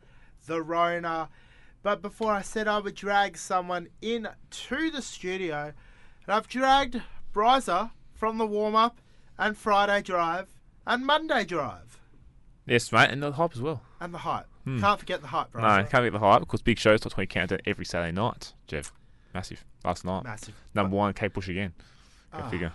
the 0.47 0.61
Rona. 0.61 1.29
But 1.83 2.01
before 2.01 2.33
I 2.33 2.41
said 2.41 2.67
I 2.67 2.79
would 2.79 2.95
drag 2.95 3.37
someone 3.37 3.87
in 4.01 4.27
to 4.49 4.91
the 4.91 5.01
studio, 5.01 5.73
and 6.25 6.35
I've 6.35 6.47
dragged 6.47 7.01
Bryza 7.33 7.91
from 8.13 8.37
the 8.37 8.45
warm 8.45 8.75
up 8.75 8.99
and 9.37 9.57
Friday 9.57 10.01
drive 10.01 10.47
and 10.85 11.05
Monday 11.05 11.45
drive 11.45 11.99
Yes, 12.67 12.91
mate, 12.91 13.09
and 13.09 13.23
the 13.23 13.31
hype 13.31 13.53
as 13.53 13.61
well. 13.61 13.81
and 13.99 14.13
the 14.13 14.19
hype. 14.19 14.45
Hmm. 14.63 14.79
Can't 14.79 14.99
forget 14.99 15.21
the 15.21 15.27
hype, 15.27 15.53
No, 15.55 15.61
Bryza. 15.61 15.89
can't 15.89 16.03
get 16.05 16.13
the 16.13 16.19
hype 16.19 16.41
because 16.41 16.61
Big 16.61 16.77
Show's 16.77 16.99
top 17.01 17.13
20 17.13 17.27
countdown 17.27 17.59
every 17.65 17.85
Saturday 17.85 18.11
night, 18.11 18.53
Jeff. 18.67 18.91
Massive. 19.33 19.63
Last 19.83 20.05
night. 20.05 20.23
Massive. 20.23 20.53
Number 20.75 20.95
one, 20.95 21.13
Kate 21.13 21.33
Bush 21.33 21.47
again. 21.49 21.73
Go 22.33 22.39
Ah. 22.43 22.49
figure. 22.49 22.73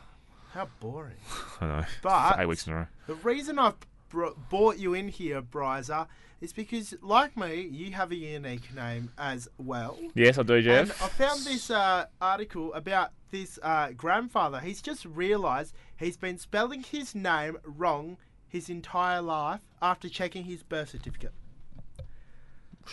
How 0.53 0.68
boring. 0.81 1.16
I 1.61 1.66
know. 1.66 1.85
But 2.03 2.38
eight 2.40 2.46
weeks 2.46 2.66
in 2.66 2.72
a 2.72 2.77
row. 2.77 2.87
The 3.07 3.14
reason 3.16 3.59
I've 3.59 3.75
br- 4.09 4.29
brought 4.49 4.79
you 4.79 4.94
in 4.94 5.09
here, 5.09 5.42
Bryza, 5.42 6.07
is 6.40 6.53
because, 6.53 6.94
like 7.03 7.37
me, 7.37 7.61
you 7.62 7.92
have 7.92 8.11
a 8.11 8.16
unique 8.16 8.75
name 8.75 9.11
as 9.18 9.49
well. 9.59 9.99
Yes, 10.14 10.38
I 10.38 10.42
do, 10.42 10.61
Jeff. 10.62 10.81
And 10.83 10.90
I 10.92 11.09
found 11.09 11.40
this 11.44 11.70
uh, 11.70 12.07
article 12.20 12.72
about 12.75 13.11
this 13.31 13.59
uh, 13.62 13.90
grandfather. 13.92 14.61
He's 14.61 14.81
just 14.83 15.05
realised 15.05 15.75
he's 15.99 16.16
been 16.16 16.38
spelling 16.38 16.83
his 16.83 17.14
name 17.14 17.59
wrong 17.64 18.16
his 18.49 18.68
entire 18.70 19.20
life 19.22 19.61
after 19.83 20.09
checking 20.09 20.44
his 20.44 20.62
birth 20.62 20.90
certificate. 20.90 21.33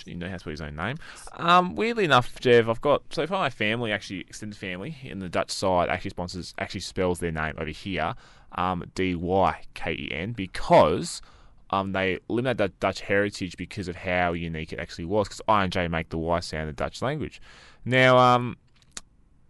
You 0.05 0.15
know 0.15 0.27
how 0.27 0.33
to 0.33 0.39
spell 0.39 0.51
his 0.51 0.61
own 0.61 0.75
name. 0.75 0.97
Um, 1.33 1.75
weirdly 1.75 2.03
enough, 2.05 2.39
Jeff, 2.39 2.67
I've 2.67 2.81
got 2.81 3.03
so 3.09 3.25
far 3.27 3.39
my 3.39 3.49
family, 3.49 3.91
actually 3.91 4.21
extended 4.21 4.57
family 4.57 4.97
in 5.03 5.19
the 5.19 5.29
Dutch 5.29 5.51
side, 5.51 5.89
actually 5.89 6.11
sponsors 6.11 6.53
actually 6.57 6.81
spells 6.81 7.19
their 7.19 7.31
name 7.31 7.53
over 7.57 7.69
here, 7.69 8.15
um, 8.53 8.83
D 8.95 9.15
Y 9.15 9.61
K 9.73 9.93
E 9.93 10.09
N, 10.11 10.33
because 10.33 11.21
um 11.69 11.91
they 11.91 12.19
eliminated 12.29 12.57
that 12.57 12.79
Dutch 12.79 13.01
heritage 13.01 13.57
because 13.57 13.87
of 13.87 13.95
how 13.95 14.33
unique 14.33 14.73
it 14.73 14.79
actually 14.79 15.05
was. 15.05 15.27
Because 15.27 15.41
I 15.47 15.63
and 15.63 15.71
J 15.71 15.87
make 15.87 16.09
the 16.09 16.17
Y 16.17 16.39
sound 16.39 16.63
in 16.63 16.67
the 16.67 16.73
Dutch 16.73 17.01
language. 17.01 17.41
Now, 17.85 18.17
um, 18.17 18.57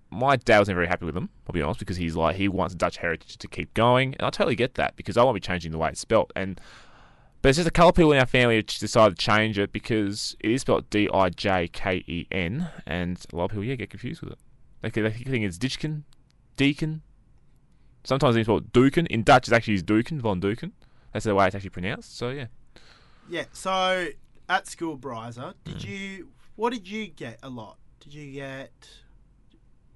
my 0.10 0.36
dad 0.36 0.60
wasn't 0.60 0.75
very 0.75 0.88
happy 0.88 1.06
with 1.06 1.15
them. 1.15 1.29
I'll 1.47 1.53
be 1.53 1.62
honest, 1.62 1.79
because 1.79 1.97
he's 1.97 2.15
like 2.15 2.36
he 2.36 2.47
wants 2.47 2.75
Dutch 2.75 2.97
heritage 2.97 3.38
to 3.38 3.47
keep 3.47 3.73
going, 3.73 4.15
and 4.15 4.23
I 4.23 4.29
totally 4.29 4.56
get 4.56 4.75
that 4.75 4.95
because 4.95 5.17
I 5.17 5.23
won't 5.23 5.36
be 5.36 5.41
changing 5.41 5.71
the 5.71 5.77
way 5.77 5.89
it's 5.89 5.99
spelt 5.99 6.32
and. 6.36 6.60
But 7.43 7.49
it's 7.49 7.58
just 7.58 7.67
a 7.67 7.71
couple 7.71 7.89
of 7.89 7.95
people 7.95 8.13
in 8.13 8.19
our 8.19 8.25
family 8.25 8.56
who 8.56 8.62
decided 8.62 9.19
to 9.19 9.25
change 9.25 9.60
it 9.60 9.73
because 9.73 10.34
it 10.39 10.49
is 10.49 10.62
spelled 10.62 10.89
D 10.89 11.10
I 11.13 11.29
J 11.29 11.67
K 11.67 12.01
E 12.08 12.25
N, 12.32 12.69
and 12.86 13.21
a 13.32 13.36
lot 13.36 13.43
of 13.43 13.51
people 13.51 13.65
yeah 13.65 13.75
get 13.75 13.89
confused 13.89 14.21
with 14.21 14.32
it. 14.32 14.39
They, 14.82 15.01
they 15.01 15.12
think 15.12 15.43
it's 15.43 15.58
Ditchkin, 15.58 16.03
Deacon. 16.56 17.01
Sometimes 18.06 18.38
it's 18.38 18.45
spelled 18.45 18.71
Duken. 18.71 19.08
In 19.08 19.23
Dutch, 19.23 19.49
it's 19.49 19.51
actually 19.51 19.82
Duken, 19.82 20.21
von 20.21 20.39
Duken. 20.39 20.71
That's 21.12 21.25
the 21.25 21.36
way 21.36 21.45
it's 21.45 21.53
actually 21.53 21.71
pronounced. 21.71 22.17
So 22.17 22.29
yeah, 22.29 22.45
Yeah, 23.29 23.43
so 23.51 24.08
at 24.47 24.67
school, 24.67 24.97
Bryza, 24.97 25.53
did 25.65 25.82
hmm. 25.82 25.91
you. 25.91 26.29
What 26.56 26.71
did 26.71 26.88
you 26.88 27.08
get 27.08 27.39
a 27.43 27.49
lot? 27.49 27.77
Did 27.99 28.13
you 28.13 28.32
get. 28.32 28.71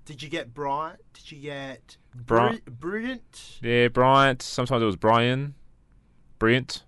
Did 0.04 0.22
you 0.22 0.28
get 0.28 0.54
Bryant? 0.54 1.00
Did 1.14 1.32
you 1.32 1.42
get. 1.42 1.96
Bri- 2.14 2.60
Brilliant? 2.70 3.60
yeah, 3.62 3.88
Bryant. 3.88 4.42
Sometimes 4.42 4.84
it 4.84 4.86
was 4.86 4.98
Brian, 4.98 5.56
Bryant, 6.40 6.84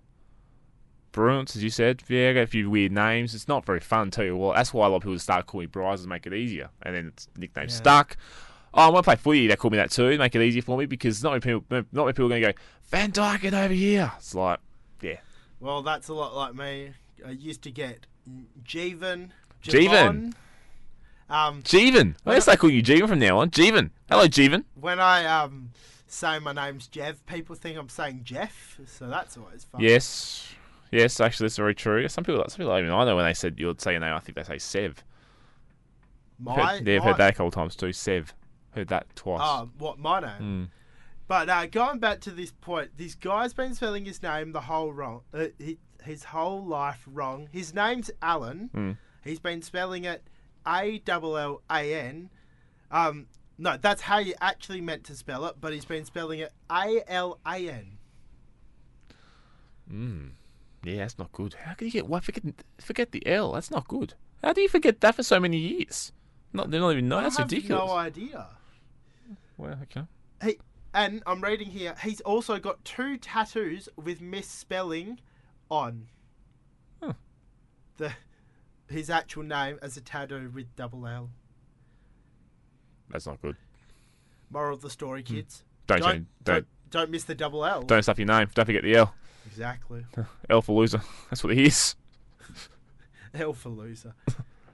Brunt, 1.12 1.54
as 1.56 1.62
you 1.62 1.70
said. 1.70 2.02
Yeah, 2.08 2.30
I 2.30 2.32
got 2.34 2.40
a 2.42 2.46
few 2.46 2.70
weird 2.70 2.92
names. 2.92 3.34
It's 3.34 3.48
not 3.48 3.64
very 3.66 3.80
fun, 3.80 4.10
tell 4.10 4.24
you 4.24 4.36
what. 4.36 4.56
That's 4.56 4.72
why 4.72 4.86
a 4.86 4.88
lot 4.90 4.96
of 4.98 5.02
people 5.02 5.18
start 5.18 5.46
calling 5.46 5.64
me 5.64 5.68
Bryce 5.68 6.02
to 6.02 6.08
make 6.08 6.26
it 6.26 6.34
easier, 6.34 6.70
and 6.82 6.94
then 6.94 7.06
it's 7.08 7.28
nickname 7.36 7.66
Yeah. 7.68 7.74
stuck. 7.74 8.16
Oh, 8.72 8.82
I 8.82 8.88
want 8.88 9.04
to 9.04 9.08
play 9.08 9.16
footy. 9.16 9.46
They 9.48 9.56
call 9.56 9.70
me 9.70 9.78
that 9.78 9.90
too. 9.90 10.16
Make 10.16 10.34
it 10.34 10.42
easier 10.42 10.62
for 10.62 10.78
me 10.78 10.86
because 10.86 11.22
not 11.24 11.30
many 11.30 11.40
people, 11.40 11.64
not 11.70 12.04
many 12.04 12.12
people 12.12 12.26
are 12.26 12.28
going 12.28 12.42
to 12.42 12.52
go 12.52 12.58
Van 12.90 13.10
Dyke 13.10 13.40
get 13.42 13.54
over 13.54 13.74
here. 13.74 14.12
It's 14.16 14.34
like, 14.34 14.60
yeah, 15.00 15.16
Well, 15.58 15.82
that's 15.82 16.08
a 16.08 16.14
lot 16.14 16.34
like 16.36 16.54
me. 16.54 16.92
I 17.26 17.30
used 17.30 17.62
to 17.62 17.70
get 17.70 18.06
Jeevan. 18.64 19.30
Jeevan. 19.64 20.32
Um, 21.28 21.62
Jeevan. 21.62 22.14
I 22.26 22.34
guess 22.34 22.46
they 22.46 22.56
call 22.56 22.70
you 22.70 22.82
Jeevan 22.82 23.08
from 23.08 23.18
now 23.20 23.38
on. 23.38 23.50
Jeevan. 23.50 23.90
Hello, 24.08 24.26
Jeevan. 24.26 24.64
when 24.74 24.98
I 25.00 25.24
um 25.26 25.70
say 26.06 26.38
my 26.40 26.52
name's 26.52 26.86
Jeff, 26.88 27.24
people 27.26 27.54
think 27.54 27.76
I'm 27.78 27.88
saying 27.88 28.22
Jeff, 28.24 28.80
so 28.86 29.08
that's 29.08 29.36
always 29.36 29.64
fun. 29.64 29.80
Yes, 29.80 30.52
yes. 30.90 31.20
Actually, 31.20 31.44
that's 31.44 31.56
very 31.56 31.74
true. 31.74 32.06
Some 32.08 32.24
people, 32.24 32.44
some 32.48 32.58
people 32.58 32.76
even 32.78 32.90
I 32.90 33.04
know 33.04 33.16
when 33.16 33.24
they 33.24 33.34
said 33.34 33.58
you'd 33.58 33.80
say 33.80 33.92
your 33.92 34.00
name. 34.00 34.14
I 34.14 34.20
think 34.20 34.36
they 34.36 34.42
say 34.44 34.58
Sev. 34.58 35.02
My, 36.38 36.54
Heard, 36.54 36.88
I've 36.88 37.02
my- 37.02 37.04
heard 37.10 37.18
that 37.18 37.30
a 37.30 37.34
couple 37.34 37.50
times 37.50 37.76
too. 37.76 37.92
Sev. 37.92 38.34
Heard 38.70 38.88
that 38.88 39.06
twice. 39.16 39.40
Oh, 39.42 39.68
what 39.78 39.98
my 39.98 40.20
name? 40.20 40.40
Mm. 40.40 40.68
But 41.26 41.48
uh, 41.48 41.66
going 41.66 41.98
back 41.98 42.20
to 42.20 42.30
this 42.30 42.52
point, 42.60 42.90
this 42.96 43.14
guy's 43.14 43.52
been 43.52 43.74
spelling 43.74 44.04
his 44.04 44.22
name 44.22 44.52
the 44.52 44.60
whole 44.62 44.92
wrong, 44.92 45.22
uh, 45.34 45.46
his 46.02 46.24
whole 46.24 46.64
life 46.64 47.02
wrong. 47.06 47.48
His 47.52 47.74
name's 47.74 48.10
Alan. 48.22 48.70
Mm. 48.74 48.96
He's 49.22 49.38
been 49.38 49.62
spelling 49.62 50.04
it 50.04 50.24
A 50.66 50.98
double 51.04 51.36
L 51.36 51.62
A 51.70 51.94
N. 51.94 52.30
Um, 52.90 53.26
no, 53.58 53.76
that's 53.76 54.00
how 54.02 54.18
you 54.18 54.34
actually 54.40 54.80
meant 54.80 55.04
to 55.04 55.14
spell 55.14 55.44
it, 55.46 55.56
but 55.60 55.72
he's 55.72 55.84
been 55.84 56.04
spelling 56.04 56.40
it 56.40 56.52
A 56.70 57.02
L 57.06 57.38
A 57.46 57.68
N. 57.68 57.98
Mm. 59.92 60.30
Yeah, 60.82 60.96
that's 60.96 61.18
not 61.18 61.32
good. 61.32 61.54
How 61.54 61.74
can 61.74 61.86
you 61.86 61.92
get? 61.92 62.08
Why 62.08 62.20
forget? 62.20 62.42
Forget 62.78 63.12
the 63.12 63.26
L. 63.26 63.52
That's 63.52 63.70
not 63.70 63.86
good. 63.88 64.14
How 64.42 64.52
do 64.52 64.60
you 64.60 64.68
forget 64.68 65.00
that 65.00 65.14
for 65.14 65.22
so 65.22 65.38
many 65.38 65.58
years? 65.58 66.12
Not, 66.52 66.70
they 66.70 66.78
don't 66.78 66.92
even 66.92 67.08
know. 67.08 67.18
I 67.18 67.22
That's 67.24 67.36
have 67.36 67.50
ridiculous. 67.50 67.86
no 67.86 67.94
idea. 67.94 68.46
Well, 69.56 69.78
okay. 69.82 70.06
He 70.42 70.58
and 70.94 71.22
I'm 71.26 71.42
reading 71.42 71.68
here. 71.68 71.94
He's 72.02 72.20
also 72.22 72.58
got 72.58 72.84
two 72.84 73.16
tattoos 73.16 73.88
with 73.96 74.20
misspelling 74.20 75.20
on. 75.70 76.08
Huh. 77.02 77.12
The 77.98 78.12
his 78.88 79.10
actual 79.10 79.44
name 79.44 79.78
as 79.82 79.96
a 79.96 80.00
tattoo 80.00 80.50
with 80.52 80.74
double 80.76 81.06
L. 81.06 81.30
That's 83.10 83.26
not 83.26 83.40
good. 83.42 83.56
Moral 84.50 84.74
of 84.74 84.82
the 84.82 84.90
story, 84.90 85.22
hmm. 85.22 85.34
kids. 85.34 85.64
Don't 85.86 86.00
Don't 86.00 86.12
change, 86.12 86.26
don't, 86.44 86.54
don't 86.54 86.66
don't 86.90 87.10
miss 87.10 87.24
the 87.24 87.34
double 87.34 87.64
L. 87.64 87.82
don't 87.82 88.02
stuff 88.02 88.18
your 88.18 88.26
name. 88.26 88.48
Don't 88.52 88.66
forget 88.66 88.82
the 88.82 88.96
L. 88.96 89.14
Exactly. 89.46 90.04
L 90.50 90.62
for 90.62 90.78
loser. 90.80 91.00
That's 91.30 91.42
what 91.44 91.52
it 91.52 91.58
is. 91.58 91.96
L 93.34 93.52
for 93.52 93.68
loser. 93.70 94.14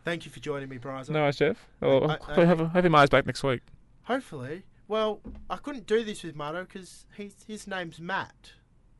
Thank 0.05 0.25
you 0.25 0.31
for 0.31 0.41
joining 0.41 0.69
me, 0.69 0.79
Bryson. 0.79 1.15
No, 1.15 1.23
worries, 1.23 1.37
Jeff. 1.37 1.67
Oh, 1.83 2.01
I- 2.07 2.15
I, 2.29 2.43
I- 2.43 2.45
have, 2.45 2.59
have 2.59 2.85
your 2.85 2.91
Mars 2.91 3.11
back 3.11 3.27
next 3.27 3.43
week. 3.43 3.61
Hopefully. 4.05 4.63
Well, 4.89 5.21
I 5.51 5.57
couldn't 5.57 5.87
do 5.87 6.05
this 6.05 6.23
with 6.23 6.37
Mato 6.37 6.63
because 6.63 7.07
he's 7.17 7.35
his 7.47 7.67
name's 7.67 7.99
Matt, 7.99 8.53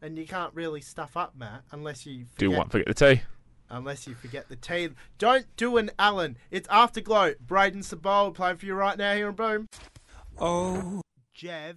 and 0.03 0.19
you 0.19 0.27
can't 0.27 0.53
really 0.53 0.81
stuff 0.81 1.17
up 1.17 1.35
Matt 1.39 1.63
unless 1.71 2.05
you 2.07 2.25
forget, 2.25 2.39
Do 2.39 2.51
one. 2.51 2.69
Forget 2.69 2.87
the 2.89 2.95
T. 3.15 3.23
unless 3.71 4.07
you 4.09 4.15
forget 4.17 4.49
the 4.49 4.57
T. 4.57 4.89
Don't 5.19 5.47
do 5.57 5.77
an 5.77 5.93
Alan. 5.97 6.39
It's 6.51 6.67
Afterglow. 6.69 7.35
Braden 7.41 7.83
Sabol 7.83 8.35
playing 8.35 8.57
for 8.57 8.67
you 8.67 8.75
right 8.75 8.99
now 8.99 9.15
here 9.15 9.29
in 9.29 9.37
Boom. 9.37 9.69
Oh. 10.41 11.03
Jev. 11.39 11.77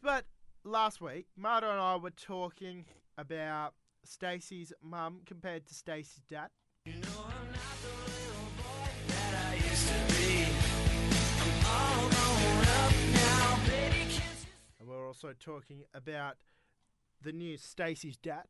But 0.00 0.24
last 0.66 1.00
week, 1.00 1.26
Marta 1.36 1.70
and 1.70 1.80
I 1.80 1.96
were 1.96 2.10
talking 2.10 2.84
about 3.16 3.74
Stacey's 4.04 4.72
mum 4.82 5.20
compared 5.24 5.66
to 5.66 5.74
Stacey's 5.74 6.22
dad. 6.28 6.48
And 6.84 7.04
we're 14.88 15.06
also 15.06 15.32
talking 15.38 15.84
about 15.94 16.36
the 17.22 17.32
new 17.32 17.56
Stacey's 17.56 18.16
dad. 18.16 18.44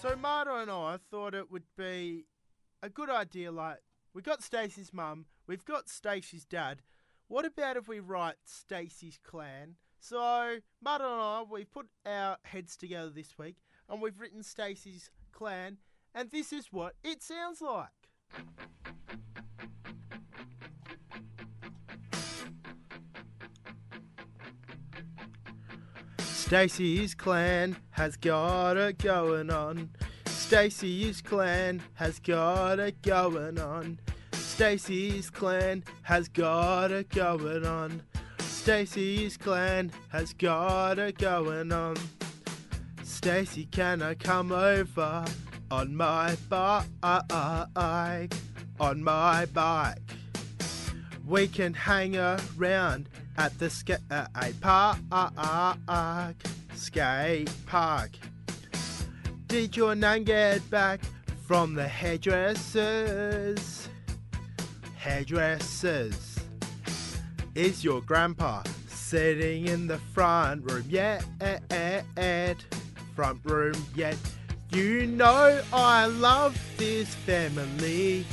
So 0.00 0.14
Marta 0.16 0.54
and 0.56 0.70
I 0.70 0.98
thought 1.10 1.34
it 1.34 1.50
would 1.50 1.64
be 1.76 2.26
a 2.82 2.88
good 2.88 3.10
idea. 3.10 3.50
Like 3.50 3.78
we 4.18 4.22
got 4.22 4.42
Stacy's 4.42 4.92
mum, 4.92 5.26
we've 5.46 5.64
got 5.64 5.88
Stacy's 5.88 6.44
dad. 6.44 6.82
What 7.28 7.44
about 7.44 7.76
if 7.76 7.86
we 7.86 8.00
write 8.00 8.34
Stacy's 8.44 9.16
clan? 9.22 9.76
So 10.00 10.56
Marta 10.82 11.04
and 11.04 11.22
I, 11.22 11.44
we've 11.48 11.70
put 11.70 11.86
our 12.04 12.36
heads 12.42 12.76
together 12.76 13.10
this 13.10 13.38
week, 13.38 13.58
and 13.88 14.02
we've 14.02 14.18
written 14.18 14.42
Stacy's 14.42 15.12
clan, 15.30 15.76
and 16.16 16.32
this 16.32 16.52
is 16.52 16.72
what 16.72 16.94
it 17.04 17.22
sounds 17.22 17.62
like. 17.62 17.90
Stacy's 26.18 27.14
clan 27.14 27.76
has 27.90 28.16
got 28.16 28.76
it 28.76 28.98
going 28.98 29.50
on. 29.50 29.90
Stacy's 30.26 31.22
clan 31.22 31.80
has 31.94 32.18
got 32.18 32.80
it 32.80 33.00
going 33.02 33.60
on. 33.60 34.00
Stacey's 34.58 35.30
clan 35.30 35.84
has 36.02 36.28
got 36.28 36.90
it 36.90 37.08
going 37.10 37.64
on. 37.64 38.02
Stacey's 38.40 39.36
clan 39.36 39.92
has 40.08 40.32
got 40.32 40.98
it 40.98 41.16
going 41.16 41.70
on. 41.70 41.94
Stacey, 43.04 43.66
can 43.66 44.02
I 44.02 44.14
come 44.14 44.50
over 44.50 45.24
on 45.70 45.94
my 45.94 46.36
bike? 46.48 46.86
On 48.80 49.04
my 49.04 49.46
bike. 49.46 50.02
We 51.24 51.46
can 51.46 51.72
hang 51.72 52.16
around 52.16 53.08
at 53.36 53.56
the 53.60 53.70
skate 53.70 54.00
park. 54.60 54.98
Skate 56.74 57.48
park. 57.66 58.10
Did 59.46 59.76
your 59.76 59.94
nan 59.94 60.24
get 60.24 60.68
back 60.68 60.98
from 61.46 61.74
the 61.74 61.86
hairdressers? 61.86 63.87
Hairdressers. 65.08 66.38
Is 67.54 67.82
your 67.82 68.02
grandpa 68.02 68.62
sitting 68.88 69.66
in 69.66 69.86
the 69.86 69.96
front 69.96 70.70
room 70.70 70.84
yet? 70.86 71.24
Front 73.16 73.40
room 73.44 73.74
yet? 73.94 74.18
You 74.70 75.06
know 75.06 75.62
I 75.72 76.04
love 76.06 76.60
this 76.76 77.14
family. 77.14 78.26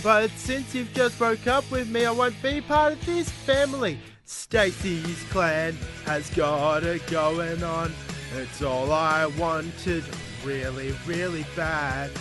But 0.00 0.30
since 0.36 0.76
you've 0.76 0.94
just 0.94 1.18
broke 1.18 1.48
up 1.48 1.68
with 1.72 1.88
me, 1.88 2.06
I 2.06 2.12
won't 2.12 2.40
be 2.40 2.60
part 2.60 2.92
of 2.92 3.04
this 3.04 3.28
family. 3.28 3.98
Stacy's 4.24 5.24
clan 5.24 5.76
has 6.04 6.30
got 6.30 6.84
it 6.84 7.04
going 7.08 7.64
on. 7.64 7.92
It's 8.36 8.62
all 8.62 8.92
I 8.92 9.26
wanted, 9.26 10.04
really, 10.44 10.94
really 11.04 11.44
bad. 11.56 12.12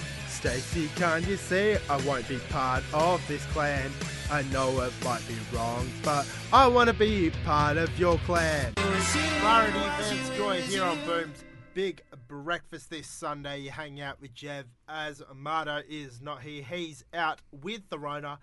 Stacey, 0.41 0.89
can't 0.95 1.27
you 1.27 1.37
see 1.37 1.75
I 1.87 1.97
won't 2.01 2.27
be 2.27 2.39
part 2.49 2.83
of 2.95 3.21
this 3.27 3.45
clan? 3.53 3.91
I 4.31 4.41
know 4.51 4.81
it 4.81 4.91
might 5.03 5.21
be 5.27 5.35
wrong, 5.53 5.87
but 6.03 6.27
I 6.51 6.65
want 6.65 6.87
to 6.87 6.95
be 6.95 7.29
part 7.45 7.77
of 7.77 7.99
your 7.99 8.17
clan. 8.25 8.73
Clarity 8.75 9.77
Vance 9.77 10.29
Joy 10.35 10.61
here 10.61 10.83
on 10.83 10.97
Boom's 11.05 11.43
Big 11.75 12.01
Breakfast 12.27 12.89
this 12.89 13.05
Sunday. 13.05 13.59
You 13.59 13.69
hang 13.69 14.01
out 14.01 14.19
with 14.19 14.33
Jev 14.33 14.63
as 14.89 15.21
Marto 15.31 15.83
is 15.87 16.21
not 16.21 16.41
here. 16.41 16.63
He's 16.63 17.05
out 17.13 17.37
with 17.51 17.87
the 17.91 17.99
Rona. 17.99 18.39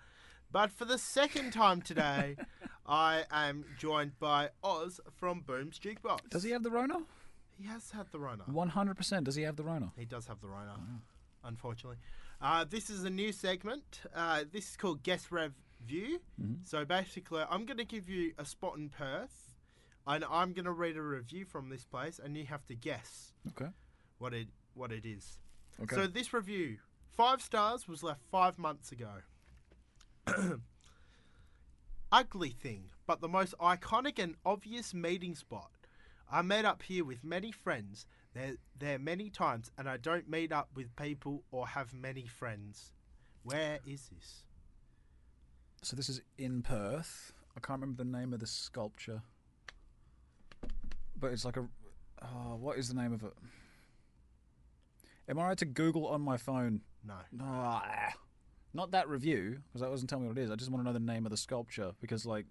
But 0.53 0.71
for 0.71 0.85
the 0.85 0.97
second 0.97 1.51
time 1.51 1.81
today, 1.81 2.37
I 2.87 3.25
am 3.29 3.65
joined 3.77 4.17
by 4.19 4.51
Oz 4.63 5.01
from 5.17 5.41
Boom's 5.41 5.77
Jukebox. 5.77 6.29
Does 6.29 6.43
he 6.43 6.51
have 6.51 6.63
the 6.63 6.71
Rona? 6.71 7.01
He 7.59 7.67
has 7.67 7.91
had 7.91 8.05
the 8.13 8.19
Rona. 8.19 8.45
100% 8.49 9.23
does 9.25 9.35
he 9.35 9.43
have 9.43 9.57
the 9.57 9.63
Rona? 9.63 9.91
He 9.97 10.05
does 10.05 10.27
have 10.27 10.39
the 10.39 10.47
Rona, 10.47 10.79
unfortunately. 11.43 11.97
Uh, 12.41 12.65
this 12.69 12.89
is 12.89 13.03
a 13.03 13.09
new 13.09 13.31
segment. 13.31 14.01
Uh, 14.15 14.43
this 14.51 14.69
is 14.71 14.77
called 14.77 15.03
Guest 15.03 15.31
Rev 15.31 15.53
View. 15.85 16.19
So 16.63 16.85
basically, 16.85 17.43
I'm 17.49 17.65
going 17.65 17.77
to 17.77 17.85
give 17.85 18.09
you 18.09 18.33
a 18.37 18.45
spot 18.45 18.77
in 18.77 18.89
Perth, 18.89 19.55
and 20.07 20.23
I'm 20.29 20.53
going 20.53 20.65
to 20.65 20.71
read 20.71 20.95
a 20.97 21.01
review 21.01 21.45
from 21.45 21.69
this 21.69 21.85
place, 21.85 22.19
and 22.23 22.37
you 22.37 22.45
have 22.45 22.65
to 22.67 22.75
guess 22.75 23.33
Okay. 23.49 23.69
what 24.17 24.33
it 24.33 24.47
what 24.73 24.91
it 24.91 25.05
is. 25.05 25.39
Okay. 25.81 25.95
So 25.95 26.07
this 26.07 26.33
review, 26.33 26.77
five 27.11 27.41
stars, 27.41 27.87
was 27.87 28.03
left 28.03 28.21
five 28.31 28.57
months 28.57 28.91
ago. 28.91 29.09
Ugly 32.11 32.49
thing, 32.49 32.85
but 33.05 33.21
the 33.21 33.27
most 33.27 33.53
iconic 33.59 34.17
and 34.17 34.35
obvious 34.45 34.93
meeting 34.93 35.35
spot. 35.35 35.69
I 36.31 36.41
met 36.41 36.65
up 36.65 36.81
here 36.83 37.05
with 37.05 37.23
many 37.23 37.51
friends. 37.51 38.05
There, 38.33 38.53
there 38.77 38.99
many 38.99 39.29
times, 39.29 39.71
and 39.77 39.89
I 39.89 39.97
don't 39.97 40.29
meet 40.29 40.51
up 40.51 40.69
with 40.75 40.95
people 40.95 41.43
or 41.51 41.67
have 41.67 41.93
many 41.93 42.27
friends. 42.27 42.93
Where 43.43 43.79
is 43.85 44.09
this? 44.09 44.43
So 45.81 45.95
this 45.95 46.09
is 46.09 46.21
in 46.37 46.61
Perth. 46.61 47.33
I 47.57 47.59
can't 47.59 47.81
remember 47.81 48.03
the 48.03 48.09
name 48.09 48.33
of 48.33 48.39
the 48.39 48.47
sculpture, 48.47 49.21
but 51.19 51.31
it's 51.31 51.45
like 51.45 51.57
a. 51.57 51.67
Oh, 52.21 52.55
what 52.59 52.77
is 52.77 52.89
the 52.89 52.93
name 52.93 53.13
of 53.13 53.23
it? 53.23 53.33
Am 55.27 55.39
I 55.39 55.47
right 55.47 55.57
to 55.57 55.65
Google 55.65 56.07
on 56.07 56.21
my 56.21 56.37
phone? 56.37 56.81
No. 57.05 57.15
Ah, 57.41 58.13
not 58.73 58.91
that 58.91 59.07
review 59.07 59.59
because 59.67 59.81
that 59.81 59.89
doesn't 59.89 60.07
tell 60.07 60.19
me 60.19 60.27
what 60.27 60.37
it 60.37 60.41
is. 60.41 60.51
I 60.51 60.55
just 60.55 60.69
want 60.69 60.83
to 60.83 60.87
know 60.87 60.93
the 60.93 60.99
name 60.99 61.25
of 61.25 61.31
the 61.31 61.37
sculpture 61.37 61.93
because, 62.01 62.25
like, 62.25 62.45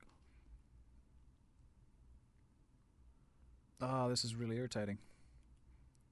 ah, 3.81 4.09
this 4.09 4.25
is 4.25 4.35
really 4.35 4.57
irritating. 4.57 4.99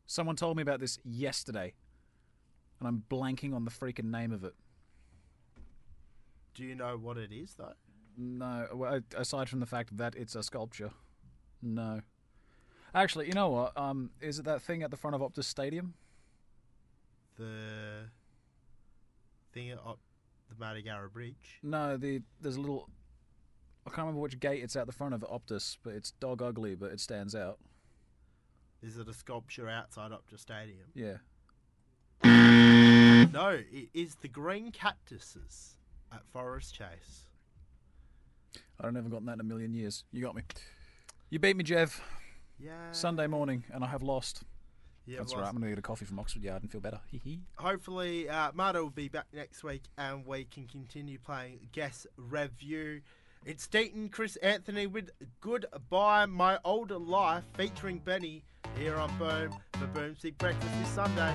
Someone 0.07 0.37
told 0.37 0.57
me 0.57 0.63
about 0.63 0.81
this 0.81 0.99
yesterday, 1.05 1.75
and 2.79 2.89
I'm 2.89 3.03
blanking 3.11 3.55
on 3.55 3.65
the 3.65 3.71
freaking 3.71 4.11
name 4.11 4.33
of 4.33 4.45
it. 4.45 4.55
Do 6.55 6.65
you 6.65 6.75
know 6.75 6.97
what 6.97 7.19
it 7.19 7.33
is 7.33 7.55
though? 7.55 7.75
No, 8.17 8.67
well, 8.73 9.01
aside 9.17 9.49
from 9.49 9.61
the 9.61 9.67
fact 9.67 9.97
that 9.99 10.15
it's 10.15 10.35
a 10.35 10.43
sculpture, 10.43 10.91
no. 11.61 12.01
Actually, 12.95 13.27
you 13.27 13.33
know 13.33 13.51
what? 13.51 13.77
Um, 13.77 14.11
is 14.21 14.39
it 14.39 14.47
that 14.47 14.63
thing 14.63 14.83
at 14.83 14.91
the 14.91 14.97
front 14.97 15.15
of 15.15 15.21
Optus 15.21 15.45
Stadium? 15.45 15.95
The 17.37 18.09
thing 19.53 19.71
at 19.71 19.79
up 19.79 19.99
the 20.49 20.55
Matagarup 20.55 21.13
Bridge. 21.13 21.59
No, 21.63 21.97
the 21.97 22.23
there's 22.41 22.57
a 22.57 22.61
little. 22.61 22.89
I 23.87 23.91
can't 23.91 23.99
remember 23.99 24.21
which 24.21 24.41
gate 24.41 24.63
it's 24.63 24.77
at 24.77 24.87
the 24.87 24.93
front 24.93 25.15
of 25.15 25.21
Optus, 25.23 25.77
but 25.83 25.95
it's 25.95 26.13
dog 26.13 26.41
ugly, 26.41 26.75
but 26.75 26.91
it 26.93 27.01
stands 27.01 27.35
out. 27.35 27.59
Is 28.87 28.99
it 28.99 29.09
a 29.09 29.13
sculpture 29.13 29.69
outside 29.69 30.13
Optus 30.13 30.39
Stadium? 30.41 30.87
Yeah. 30.95 31.17
No, 33.33 33.59
it 33.73 33.89
is 33.93 34.15
the 34.15 34.29
green 34.29 34.71
cactuses 34.71 35.75
at 36.13 36.23
Forest 36.33 36.73
Chase. 36.73 37.27
I 38.79 38.85
don't 38.85 38.95
haven't 38.95 39.11
gotten 39.11 39.27
that 39.27 39.35
in 39.35 39.41
a 39.41 39.45
million 39.45 39.75
years. 39.75 40.05
You 40.13 40.23
got 40.23 40.37
me. 40.37 40.43
You 41.31 41.41
beat 41.41 41.57
me, 41.57 41.65
Jev. 41.65 41.99
Yeah. 42.61 42.93
Sunday 42.93 43.27
morning, 43.27 43.65
and 43.73 43.83
I 43.83 43.89
have 43.89 44.05
lost. 44.05 44.45
Yeah, 45.05 45.19
That's 45.19 45.35
right. 45.35 45.47
I'm 45.47 45.55
gonna 45.55 45.69
get 45.69 45.79
a 45.79 45.83
coffee 45.83 46.05
from 46.05 46.21
Oxford 46.21 46.43
Yard 46.45 46.63
and 46.63 46.71
feel 46.71 46.81
better. 46.81 47.01
Hee 47.11 47.21
hee. 47.23 47.41
Hopefully, 47.57 48.29
uh, 48.29 48.53
Marta 48.55 48.83
will 48.83 48.91
be 48.91 49.09
back 49.09 49.27
next 49.33 49.65
week 49.65 49.83
and 49.99 50.25
we 50.25 50.45
can 50.45 50.67
continue 50.67 51.19
playing 51.19 51.69
Guess 51.73 52.07
Review. 52.17 53.03
It's 53.49 53.69
Deaton 53.69 54.11
Chris 54.11 54.35
Anthony 54.43 54.89
with 54.89 55.11
Goodbye 55.41 56.27
My 56.27 56.59
Older 56.65 56.99
Life 56.99 57.45
featuring 57.57 58.01
Benny 58.01 58.43
here 58.77 58.97
on 58.97 59.17
Boom 59.19 59.57
for 59.75 59.87
Boom's 59.87 60.19
Big 60.19 60.37
Breakfast 60.37 60.73
this 60.81 60.89
Sunday. 60.89 61.33